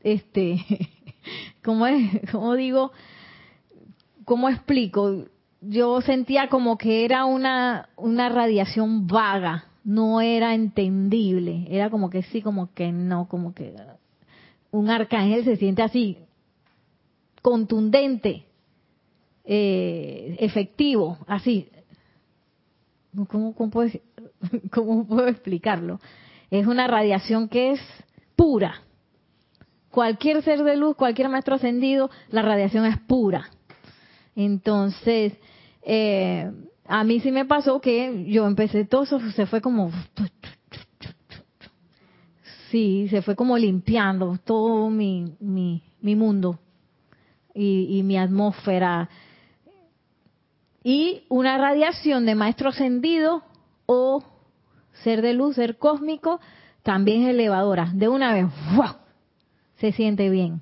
[0.04, 0.64] este,
[1.64, 2.30] ¿cómo es?
[2.32, 2.92] ¿Cómo digo?
[4.24, 5.26] ¿Cómo explico?
[5.62, 12.24] Yo sentía como que era una, una radiación vaga, no era entendible, era como que
[12.24, 13.76] sí, como que no, como que
[14.72, 16.18] un arcángel se siente así,
[17.44, 18.46] contundente,
[19.46, 21.70] eh, efectivo, así.
[23.30, 23.92] ¿Cómo, cómo, puedo,
[24.72, 26.02] ¿Cómo puedo explicarlo?
[26.50, 27.80] Es una radiación que es
[28.36, 28.82] pura.
[29.92, 33.50] Cualquier ser de luz, cualquier maestro ascendido, la radiación es pura.
[34.36, 35.34] Entonces,
[35.84, 36.52] eh,
[36.88, 39.92] a mí sí me pasó que yo empecé todo eso, se fue como...
[42.70, 46.60] Sí, se fue como limpiando todo mi, mi, mi mundo
[47.54, 49.10] y, mi atmósfera
[50.84, 53.44] y una radiación de maestro ascendido
[53.86, 54.24] o
[55.04, 56.40] ser de luz, ser cósmico,
[56.84, 57.92] también es elevadora.
[57.94, 58.96] De una vez, ¡wow!
[59.78, 60.62] se siente bien.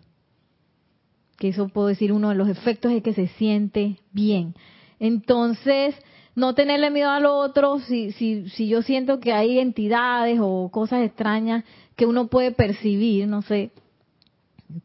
[1.38, 4.56] Que eso puedo decir, uno de los efectos es que se siente bien.
[5.00, 5.96] Entonces,
[6.36, 11.04] no tenerle miedo al otro, si, si, si yo siento que hay entidades o cosas
[11.04, 11.64] extrañas
[11.96, 13.72] que uno puede percibir, no sé,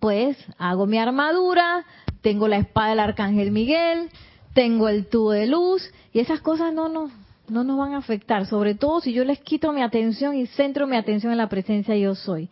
[0.01, 1.85] pues hago mi armadura,
[2.21, 4.11] tengo la espada del arcángel Miguel,
[4.53, 5.83] tengo el tubo de luz
[6.13, 7.11] y esas cosas no nos,
[7.49, 10.87] no nos van a afectar, sobre todo si yo les quito mi atención y centro
[10.87, 12.51] mi atención en la presencia yo soy.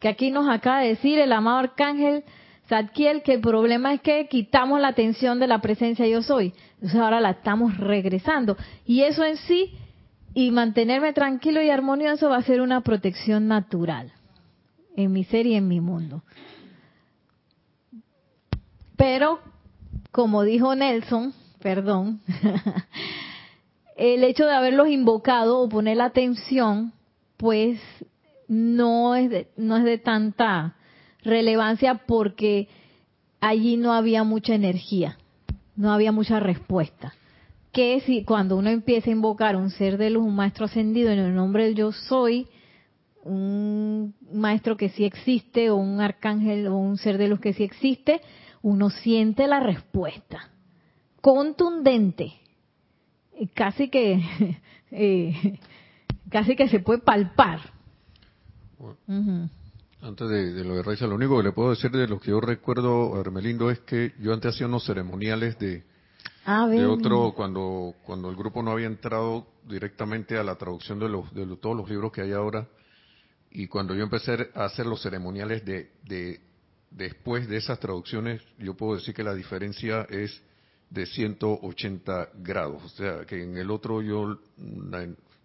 [0.00, 2.24] Que aquí nos acaba de decir el amado arcángel
[2.68, 6.54] Zadkiel que el problema es que quitamos la atención de la presencia yo soy.
[6.74, 8.56] Entonces ahora la estamos regresando.
[8.86, 9.74] Y eso en sí,
[10.32, 14.12] y mantenerme tranquilo y armonioso va a ser una protección natural
[14.96, 16.22] en mi ser y en mi mundo.
[18.96, 19.40] Pero
[20.10, 22.20] como dijo Nelson, perdón,
[23.96, 26.92] el hecho de haberlos invocado o poner la atención,
[27.36, 27.80] pues
[28.48, 30.76] no es de, no es de tanta
[31.24, 32.68] relevancia porque
[33.40, 35.18] allí no había mucha energía,
[35.76, 37.14] no había mucha respuesta.
[37.72, 41.18] Que si cuando uno empieza a invocar un ser de luz, un maestro ascendido en
[41.18, 42.46] el nombre del yo soy,
[43.24, 47.64] un maestro que sí existe o un arcángel o un ser de luz que sí
[47.64, 48.20] existe,
[48.62, 50.50] uno siente la respuesta
[51.24, 52.34] contundente,
[53.54, 54.22] casi que
[54.90, 55.58] eh,
[56.28, 57.60] casi que se puede palpar.
[60.04, 62.38] Antes de, lo de Raiza, lo único que le puedo decir de lo que yo
[62.38, 65.82] recuerdo, Hermelindo, es que yo antes hacía unos ceremoniales de,
[66.44, 71.08] ah, de otro, cuando, cuando el grupo no había entrado directamente a la traducción de,
[71.08, 72.68] los, de todos los libros que hay ahora,
[73.50, 76.38] y cuando yo empecé a hacer los ceremoniales de, de
[76.90, 80.38] después de esas traducciones, yo puedo decir que la diferencia es
[80.90, 82.84] de 180 grados.
[82.84, 84.38] O sea, que en el otro yo,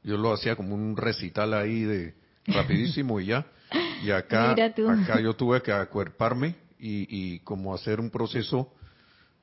[0.03, 2.13] yo lo hacía como un recital ahí de
[2.45, 3.45] rapidísimo y ya.
[4.03, 8.73] Y acá, acá yo tuve que acuerparme y, y como hacer un proceso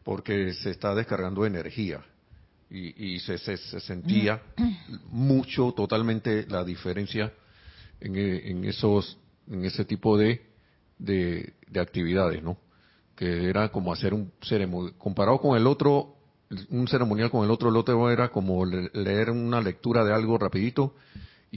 [0.03, 2.01] porque se está descargando energía.
[2.71, 4.43] Y, y se, se, sentía
[5.11, 7.33] mucho, totalmente la diferencia
[8.01, 10.47] en, en esos, en ese tipo de
[10.99, 12.59] de, actividades, ¿no?
[13.15, 14.93] Que era como hacer un ceremonia.
[14.99, 16.17] Comparado con el otro,
[16.71, 20.95] un ceremonial con el otro, el otro era como leer una lectura de algo rapidito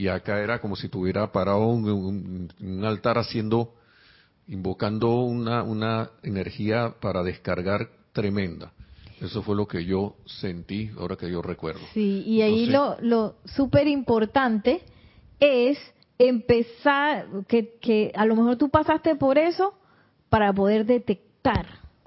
[0.00, 3.74] y acá era como si tuviera parado un, un, altar haciendo,
[4.48, 8.72] invocando una, una energía para descargar tremenda.
[9.20, 11.82] Eso fue lo que yo sentí, ahora que yo recuerdo.
[11.92, 14.80] Sí, y ahí lo, lo súper importante
[15.38, 15.76] es
[16.18, 19.74] empezar, que, que a lo mejor tú pasaste por eso
[20.30, 21.66] para poder detectar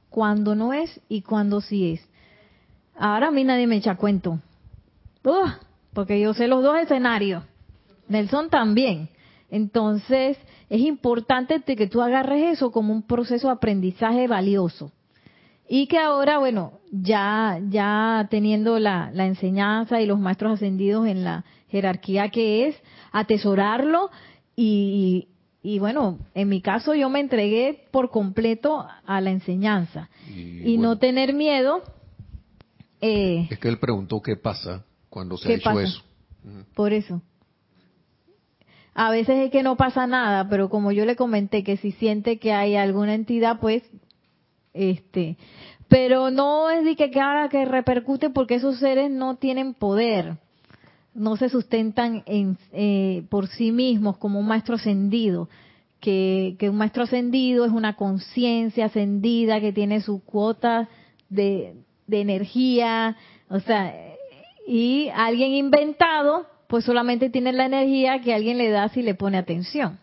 [0.09, 2.09] cuándo no es y cuándo sí es.
[2.97, 4.39] Ahora a mí nadie me echa cuento.
[5.93, 7.43] porque yo sé los dos escenarios.
[8.07, 9.09] Nelson también.
[9.49, 10.37] Entonces,
[10.69, 14.91] es importante que tú agarres eso como un proceso de aprendizaje valioso.
[15.69, 21.23] Y que ahora, bueno, ya, ya teniendo la, la enseñanza y los maestros ascendidos en
[21.23, 22.75] la jerarquía que es,
[23.11, 24.11] atesorarlo
[24.55, 25.29] y,
[25.65, 30.99] y bueno, en mi caso yo me entregué por completo a la enseñanza y, no
[30.99, 31.81] tener miedo.
[32.99, 36.03] Eh, es que él preguntó qué pasa cuando se ha hecho eso.
[36.75, 37.21] Por eso.
[38.95, 42.37] A veces es que no pasa nada, pero como yo le comenté que si siente
[42.37, 43.83] que hay alguna entidad, pues,
[44.73, 45.37] este,
[45.87, 50.37] pero no es de que, que ahora que repercute porque esos seres no tienen poder
[51.13, 55.49] no se sustentan en, eh, por sí mismos como un maestro ascendido,
[55.99, 60.89] que, un maestro ascendido es una conciencia ascendida que tiene su cuota
[61.29, 61.75] de,
[62.07, 63.15] de energía,
[63.49, 63.93] o sea,
[64.67, 69.37] y alguien inventado, pues solamente tiene la energía que alguien le da si le pone
[69.37, 69.99] atención.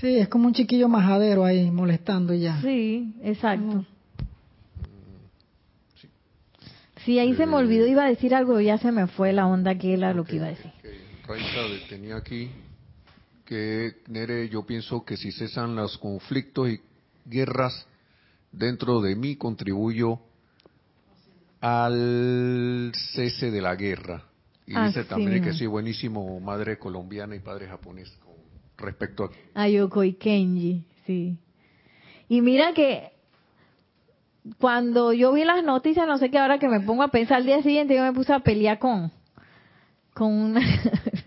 [0.00, 2.60] Sí, es como un chiquillo majadero ahí molestando ya.
[2.62, 3.84] Sí, exacto.
[7.04, 9.78] Sí, ahí se me olvidó, iba a decir algo, ya se me fue la onda
[9.78, 10.72] que era lo que iba a decir.
[11.28, 12.50] Raiza tenía aquí
[13.44, 16.80] que, Nere, yo pienso que si cesan los conflictos y
[17.24, 17.86] guerras
[18.50, 20.18] dentro de mí, contribuyo
[21.60, 24.24] al cese de la guerra.
[24.66, 28.34] Y dice también que sí, buenísimo, madre colombiana y padre japonés, con
[28.76, 29.62] respecto a...
[29.62, 31.38] Ayoko y Kenji, sí.
[32.28, 33.12] Y mira que
[34.58, 37.46] cuando yo vi las noticias, no sé qué, ahora que me pongo a pensar al
[37.46, 39.12] día siguiente, yo me puse a pelear con,
[40.14, 40.60] con una.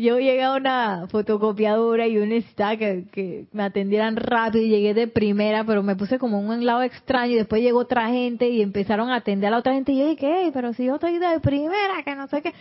[0.00, 5.08] Yo llegué a una fotocopiadora y un necesitaba que, me atendieran rápido y llegué de
[5.08, 9.10] primera, pero me puse como un lado extraño y después llegó otra gente y empezaron
[9.10, 10.50] a atender a la otra gente y yo dije, ¿qué?
[10.54, 12.54] Pero si yo estoy de primera, que no sé qué.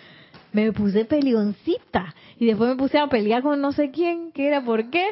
[0.52, 4.62] Me puse peleoncita y después me puse a pelear con no sé quién, ¿qué era?
[4.62, 5.06] ¿Por qué?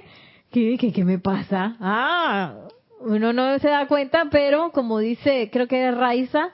[0.51, 1.77] ¿Qué, qué, qué me pasa?
[1.79, 2.55] Ah,
[2.99, 6.49] uno no se da cuenta, pero como dice, creo que es Raiza,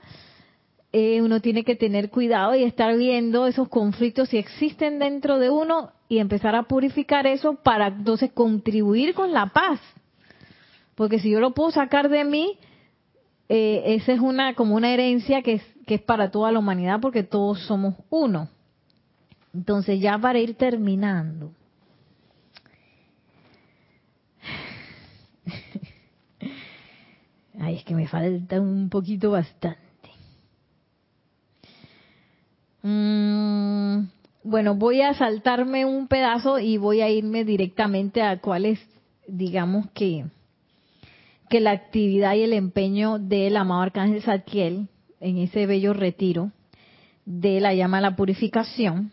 [0.95, 5.49] eh, uno tiene que tener cuidado y estar viendo esos conflictos si existen dentro de
[5.49, 9.79] uno y empezar a purificar eso para entonces contribuir con la paz.
[10.93, 12.59] Porque si yo lo puedo sacar de mí,
[13.49, 16.99] eh, esa es una como una herencia que es, que es para toda la humanidad
[17.01, 18.49] porque todos somos uno.
[19.51, 21.51] Entonces ya para ir terminando.
[27.59, 29.92] Ay, es que me falta un poquito bastante.
[32.83, 34.07] Mm,
[34.43, 38.79] bueno, voy a saltarme un pedazo y voy a irme directamente a cuál es,
[39.25, 40.25] digamos que,
[41.49, 44.89] que la actividad y el empeño del amado Arcángel Zadkiel
[45.21, 46.51] en ese bello retiro
[47.25, 49.11] de la llama a la purificación,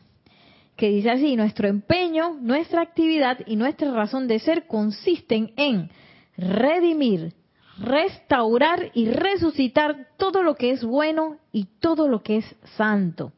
[0.74, 5.90] que dice así, nuestro empeño, nuestra actividad y nuestra razón de ser consisten en
[6.36, 7.34] redimir,
[7.78, 13.32] restaurar y resucitar todo lo que es bueno y todo lo que es santo.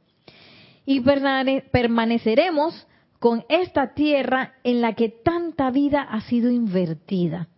[0.84, 2.86] Y permaneceremos
[3.18, 7.48] con esta tierra en la que tanta vida ha sido invertida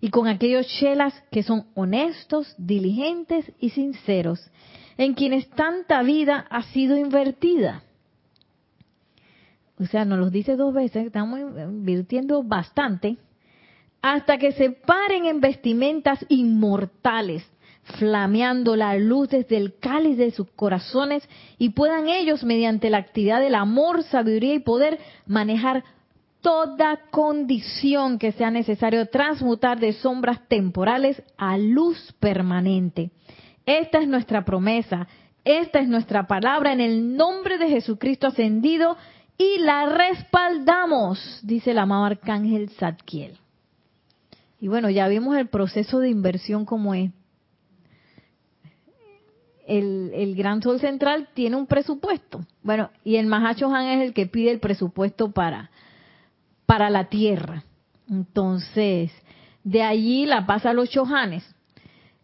[0.00, 4.40] y con aquellos chelas que son honestos, diligentes y sinceros,
[4.96, 7.82] en quienes tanta vida ha sido invertida.
[9.78, 13.16] O sea, nos los dice dos veces, estamos invirtiendo bastante
[14.02, 17.46] hasta que se paren en vestimentas inmortales,
[17.98, 21.28] flameando la luz desde el cáliz de sus corazones
[21.58, 25.84] y puedan ellos, mediante la actividad del amor, sabiduría y poder, manejar
[26.40, 33.10] toda condición que sea necesario transmutar de sombras temporales a luz permanente.
[33.66, 35.06] Esta es nuestra promesa,
[35.44, 38.96] esta es nuestra palabra en el nombre de Jesucristo ascendido
[39.36, 43.38] y la respaldamos, dice el amado arcángel Zadkiel.
[44.60, 47.10] Y bueno, ya vimos el proceso de inversión como es.
[49.70, 52.40] El, Gran Sol Central tiene un presupuesto.
[52.62, 55.70] Bueno, y el Mahacho Han es el que pide el presupuesto para,
[56.66, 57.62] para la Tierra.
[58.10, 59.12] Entonces,
[59.62, 61.44] de allí la pasa a los Chohanes.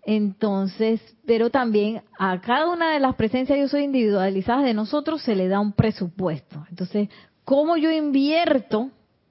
[0.03, 5.37] Entonces, pero también a cada una de las presencias yo soy individualizadas de nosotros se
[5.37, 6.67] le da un presupuesto.
[6.69, 7.09] Entonces,
[7.45, 8.91] ¿cómo yo invierto?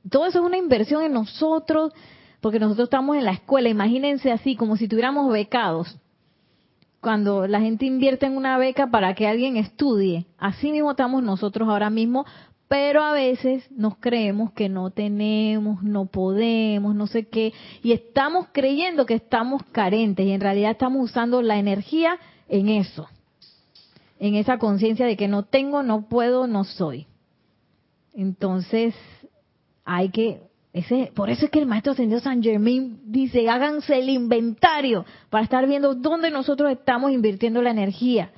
[0.09, 1.91] Todo eso es una inversión en nosotros,
[2.39, 3.67] porque nosotros estamos en la escuela.
[3.67, 5.97] Imagínense así, como si tuviéramos becados.
[7.05, 11.69] Cuando la gente invierte en una beca para que alguien estudie, así mismo estamos nosotros
[11.69, 12.25] ahora mismo
[12.67, 17.53] pero a veces nos creemos que no tenemos, no podemos, no sé qué,
[17.83, 22.17] y estamos creyendo que estamos carentes y en realidad estamos usando la energía
[22.49, 23.07] en eso,
[24.17, 27.05] en esa conciencia de que no tengo, no puedo, no soy.
[28.15, 28.95] Entonces,
[29.83, 30.41] hay que,
[30.75, 35.45] ese, por eso es que el maestro ascendido San Germain dice, háganse el inventario para
[35.45, 38.31] estar viendo dónde nosotros estamos invirtiendo la energía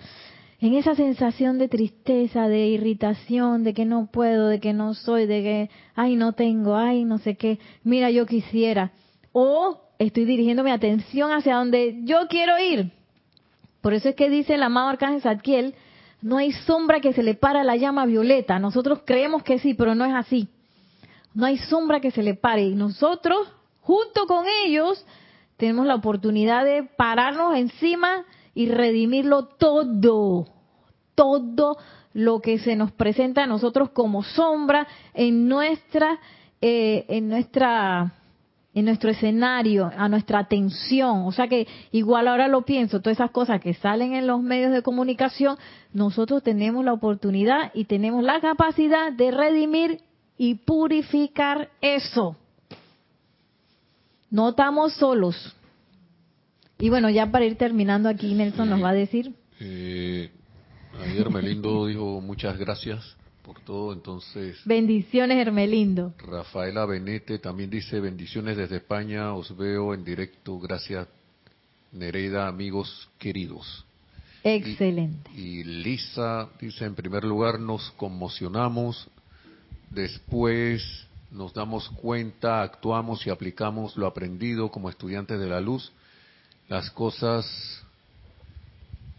[0.59, 5.25] en esa sensación de tristeza, de irritación, de que no puedo, de que no soy,
[5.25, 8.91] de que, ay, no tengo, ay, no sé qué, mira, yo quisiera.
[9.31, 12.91] O estoy dirigiendo mi atención hacia donde yo quiero ir.
[13.81, 15.73] Por eso es que dice el amado Arcángel Zadkiel,
[16.21, 18.59] no hay sombra que se le para la llama violeta.
[18.59, 20.49] Nosotros creemos que sí, pero no es así.
[21.38, 22.63] No hay sombra que se le pare.
[22.63, 23.47] Y nosotros,
[23.81, 25.05] junto con ellos,
[25.55, 28.25] tenemos la oportunidad de pararnos encima
[28.55, 30.47] y redimirlo todo,
[31.13, 31.77] todo
[32.13, 36.19] lo que se nos presenta a nosotros como sombra en nuestra,
[36.59, 38.13] eh, en nuestra,
[38.73, 41.27] en nuestro escenario, a nuestra atención.
[41.27, 44.71] O sea que igual ahora lo pienso, todas esas cosas que salen en los medios
[44.71, 45.55] de comunicación,
[45.93, 50.01] nosotros tenemos la oportunidad y tenemos la capacidad de redimir
[50.38, 52.35] y purificar eso.
[54.29, 55.55] No estamos solos.
[56.79, 59.33] Y bueno, ya para ir terminando aquí, Nelson nos va a decir.
[59.59, 60.29] Eh,
[61.01, 64.57] ayer Hermelindo dijo muchas gracias por todo, entonces.
[64.65, 66.13] Bendiciones, Hermelindo.
[66.19, 71.07] Rafaela Benete también dice bendiciones desde España, os veo en directo, gracias
[71.93, 73.85] Nereida, amigos queridos.
[74.43, 75.29] Excelente.
[75.35, 79.09] y Lisa dice, en primer lugar, nos conmocionamos,
[79.89, 85.91] después nos damos cuenta, actuamos y aplicamos lo aprendido como estudiantes de la luz
[86.69, 87.45] las cosas,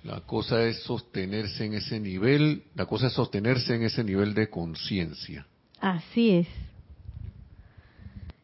[0.05, 4.49] la cosa es sostenerse en ese nivel, la cosa es sostenerse en ese nivel de
[4.51, 5.47] conciencia.
[5.81, 6.49] Así es.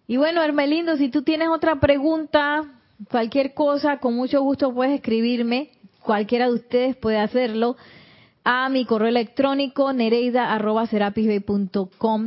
[0.06, 2.64] Y bueno, Hermelindo, si tú tienes otra pregunta,
[3.10, 5.70] cualquier cosa, con mucho gusto puedes escribirme.
[6.00, 7.76] Cualquiera de ustedes puede hacerlo
[8.44, 10.52] a mi correo electrónico nereida.com,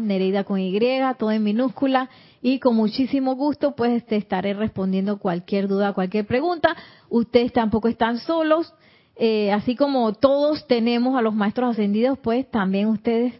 [0.07, 0.79] nereida con Y,
[1.17, 2.09] todo en minúscula
[2.41, 6.75] y con muchísimo gusto pues te estaré respondiendo cualquier duda, cualquier pregunta.
[7.09, 8.73] Ustedes tampoco están solos,
[9.15, 13.39] eh, así como todos tenemos a los maestros ascendidos, pues también ustedes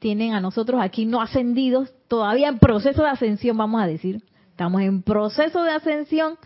[0.00, 4.22] tienen a nosotros aquí no ascendidos, todavía en proceso de ascensión, vamos a decir.
[4.50, 6.38] Estamos en proceso de ascensión.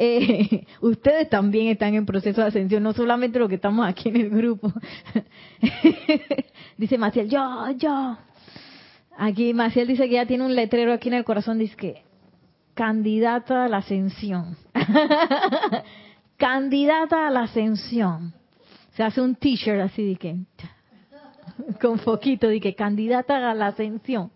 [0.00, 4.16] Eh, ustedes también están en proceso de ascensión, no solamente los que estamos aquí en
[4.16, 4.72] el grupo.
[6.78, 7.40] Dice Maciel, yo,
[7.76, 8.16] yo,
[9.20, 12.02] Aquí Maciel dice que ya tiene un letrero aquí en el corazón, dice que
[12.74, 14.56] candidata a la ascensión.
[16.36, 18.32] candidata a la ascensión.
[18.94, 20.36] Se hace un t-shirt así de que,
[21.80, 24.30] con foquito, de que candidata a la ascensión.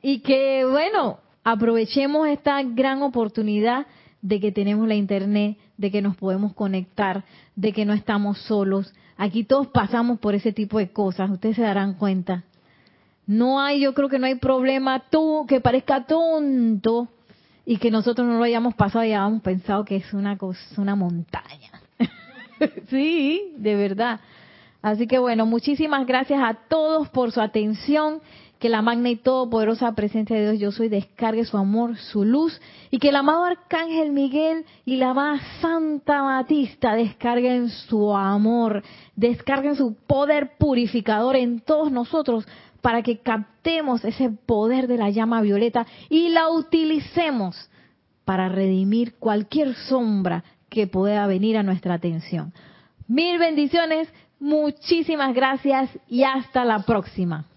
[0.00, 3.88] y que, bueno, aprovechemos esta gran oportunidad
[4.22, 7.24] de que tenemos la internet, de que nos podemos conectar,
[7.56, 8.92] de que no estamos solos.
[9.16, 12.44] Aquí todos pasamos por ese tipo de cosas, ustedes se darán cuenta.
[13.26, 17.08] No hay, yo creo que no hay problema tú que parezca tonto
[17.64, 20.96] y que nosotros no lo hayamos pasado y hayamos pensado que es una cosa, una
[20.96, 21.70] montaña.
[22.88, 24.20] sí, de verdad.
[24.82, 28.20] Así que bueno, muchísimas gracias a todos por su atención.
[28.60, 32.60] Que la magna y todopoderosa presencia de Dios yo soy descargue su amor, su luz
[32.90, 38.84] y que el amado arcángel Miguel y la más santa Batista descarguen su amor,
[39.16, 42.46] descarguen su poder purificador en todos nosotros
[42.82, 47.70] para que captemos ese poder de la llama violeta y la utilicemos
[48.26, 52.52] para redimir cualquier sombra que pueda venir a nuestra atención.
[53.08, 54.08] Mil bendiciones,
[54.38, 57.49] muchísimas gracias y hasta la próxima.